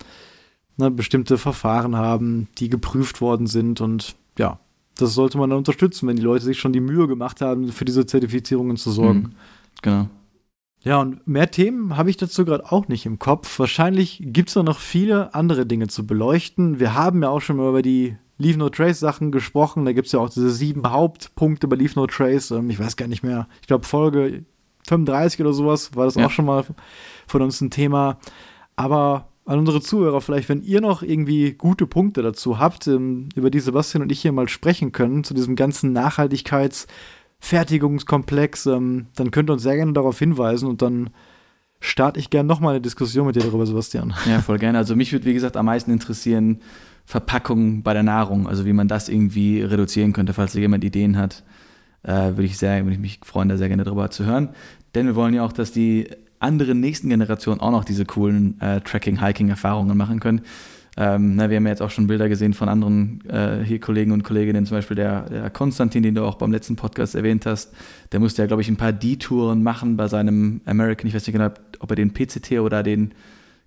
[0.77, 4.59] ne, bestimmte Verfahren haben, die geprüft worden sind und ja,
[4.97, 7.85] das sollte man dann unterstützen, wenn die Leute sich schon die Mühe gemacht haben, für
[7.85, 9.19] diese Zertifizierungen zu sorgen.
[9.19, 9.31] Mhm.
[9.81, 10.09] Genau.
[10.83, 13.57] Ja, und mehr Themen habe ich dazu gerade auch nicht im Kopf.
[13.57, 16.79] Wahrscheinlich gibt es noch viele andere Dinge zu beleuchten.
[16.79, 19.85] Wir haben ja auch schon mal über die Leave No Trace Sachen gesprochen.
[19.85, 22.51] Da gibt es ja auch diese sieben Hauptpunkte bei Leave No Trace.
[22.51, 23.47] Ähm, ich weiß gar nicht mehr.
[23.61, 24.43] Ich glaube, Folge
[24.87, 26.25] 35 oder sowas war das ja.
[26.25, 26.65] auch schon mal
[27.27, 28.17] von uns ein Thema.
[28.75, 33.49] Aber an unsere Zuhörer vielleicht, wenn ihr noch irgendwie gute Punkte dazu habt, ähm, über
[33.49, 39.49] die Sebastian und ich hier mal sprechen können, zu diesem ganzen Nachhaltigkeitsfertigungskomplex, ähm, dann könnt
[39.49, 41.09] ihr uns sehr gerne darauf hinweisen und dann
[41.81, 44.13] starte ich gerne nochmal eine Diskussion mit dir darüber, Sebastian.
[44.25, 44.77] Ja, voll gerne.
[44.77, 46.61] Also mich würde, wie gesagt, am meisten interessieren
[47.05, 51.43] Verpackungen bei der Nahrung, also wie man das irgendwie reduzieren könnte, falls jemand Ideen hat.
[52.03, 54.49] Äh, würde ich sehr, würde ich mich freuen, da sehr gerne darüber zu hören.
[54.95, 56.07] Denn wir wollen ja auch, dass die
[56.43, 60.41] anderen nächsten Generationen auch noch diese coolen äh, Tracking-Hiking-Erfahrungen machen können.
[60.95, 64.11] Ähm, na, wir haben ja jetzt auch schon Bilder gesehen von anderen äh, hier Kollegen
[64.11, 67.73] und Kolleginnen, zum Beispiel der, der Konstantin, den du auch beim letzten Podcast erwähnt hast.
[68.11, 71.33] Der musste ja, glaube ich, ein paar D-Touren machen bei seinem American, ich weiß nicht
[71.33, 73.13] genau, ob er den PCT oder den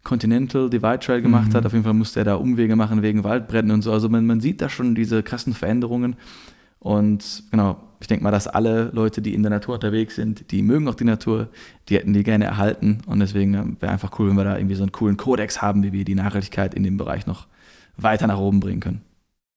[0.04, 1.54] Continental Divide Trail gemacht mhm.
[1.54, 1.66] hat.
[1.66, 3.90] Auf jeden Fall musste er da Umwege machen wegen Waldbränden und so.
[3.90, 6.14] Also man, man sieht da schon diese krassen Veränderungen.
[6.78, 10.62] Und genau, ich denke mal, dass alle Leute, die in der Natur unterwegs sind, die
[10.62, 11.48] mögen auch die Natur,
[11.88, 12.98] die hätten die gerne erhalten.
[13.06, 15.82] Und deswegen ähm, wäre einfach cool, wenn wir da irgendwie so einen coolen Kodex haben,
[15.82, 17.46] wie wir die Nachhaltigkeit in dem Bereich noch
[17.96, 19.02] weiter nach oben bringen können.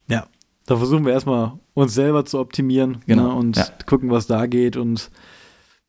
[0.07, 0.27] Ja,
[0.65, 3.29] da versuchen wir erstmal uns selber zu optimieren genau.
[3.29, 3.67] ne, und ja.
[3.85, 4.77] gucken, was da geht.
[4.77, 5.11] Und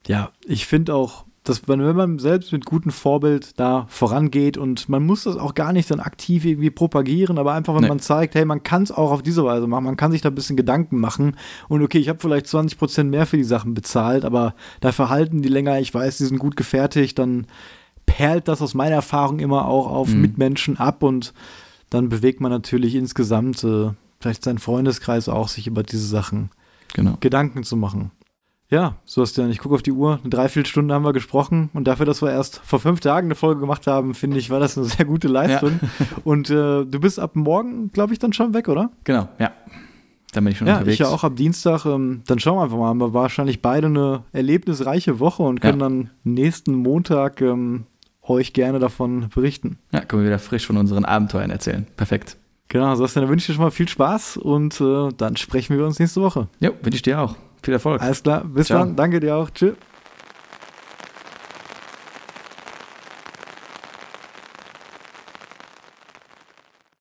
[0.07, 4.91] ja, ich finde auch, dass man, wenn man selbst mit gutem Vorbild da vorangeht und
[4.91, 7.88] man muss das auch gar nicht dann aktiv irgendwie propagieren, aber einfach, wenn nee.
[7.88, 10.28] man zeigt, hey, man kann es auch auf diese Weise machen, man kann sich da
[10.28, 11.36] ein bisschen Gedanken machen
[11.68, 15.41] und okay, ich habe vielleicht 20 Prozent mehr für die Sachen bezahlt, aber dafür halten
[15.41, 17.47] die länger, ich weiß, die sind gut gefertigt, dann
[18.05, 20.20] perlt das aus meiner Erfahrung immer auch auf mhm.
[20.20, 21.32] Mitmenschen ab und
[21.88, 26.51] dann bewegt man natürlich insgesamt äh, vielleicht seinen Freundeskreis auch, sich über diese Sachen
[26.93, 27.16] genau.
[27.20, 28.11] Gedanken zu machen.
[28.71, 29.49] Ja, so hast du ja.
[29.49, 30.21] Ich gucke auf die Uhr.
[30.21, 31.71] Eine Dreiviertelstunde haben wir gesprochen.
[31.73, 34.61] Und dafür, dass wir erst vor fünf Tagen eine Folge gemacht haben, finde ich, war
[34.61, 35.81] das eine sehr gute Leistung.
[35.83, 36.07] Ja.
[36.25, 38.91] Und äh, du bist ab morgen, glaube ich, dann schon weg, oder?
[39.05, 39.53] Genau, ja.
[40.33, 40.95] Dann bin ich schon ja, unterwegs.
[40.95, 41.85] Ich ja auch ab Dienstag.
[41.85, 42.89] Ähm, dann schauen wir einfach mal.
[42.89, 45.89] Haben wir wahrscheinlich beide eine erlebnisreiche Woche und können ja.
[45.89, 47.87] dann nächsten Montag ähm,
[48.23, 49.79] euch gerne davon berichten.
[49.93, 51.89] Ja, können wir wieder frisch von unseren Abenteuern erzählen.
[51.97, 52.37] Perfekt.
[52.68, 55.85] Genau, so dann wünsche ich dir schon mal viel Spaß und äh, dann sprechen wir
[55.85, 56.47] uns nächste Woche.
[56.61, 57.35] Ja, wünsche ich dir auch.
[57.63, 58.03] Viel Erfolg.
[58.03, 58.79] Alles klar, bis Ciao.
[58.81, 58.97] dann.
[58.97, 59.51] Danke dir auch.
[59.51, 59.75] Tschüss.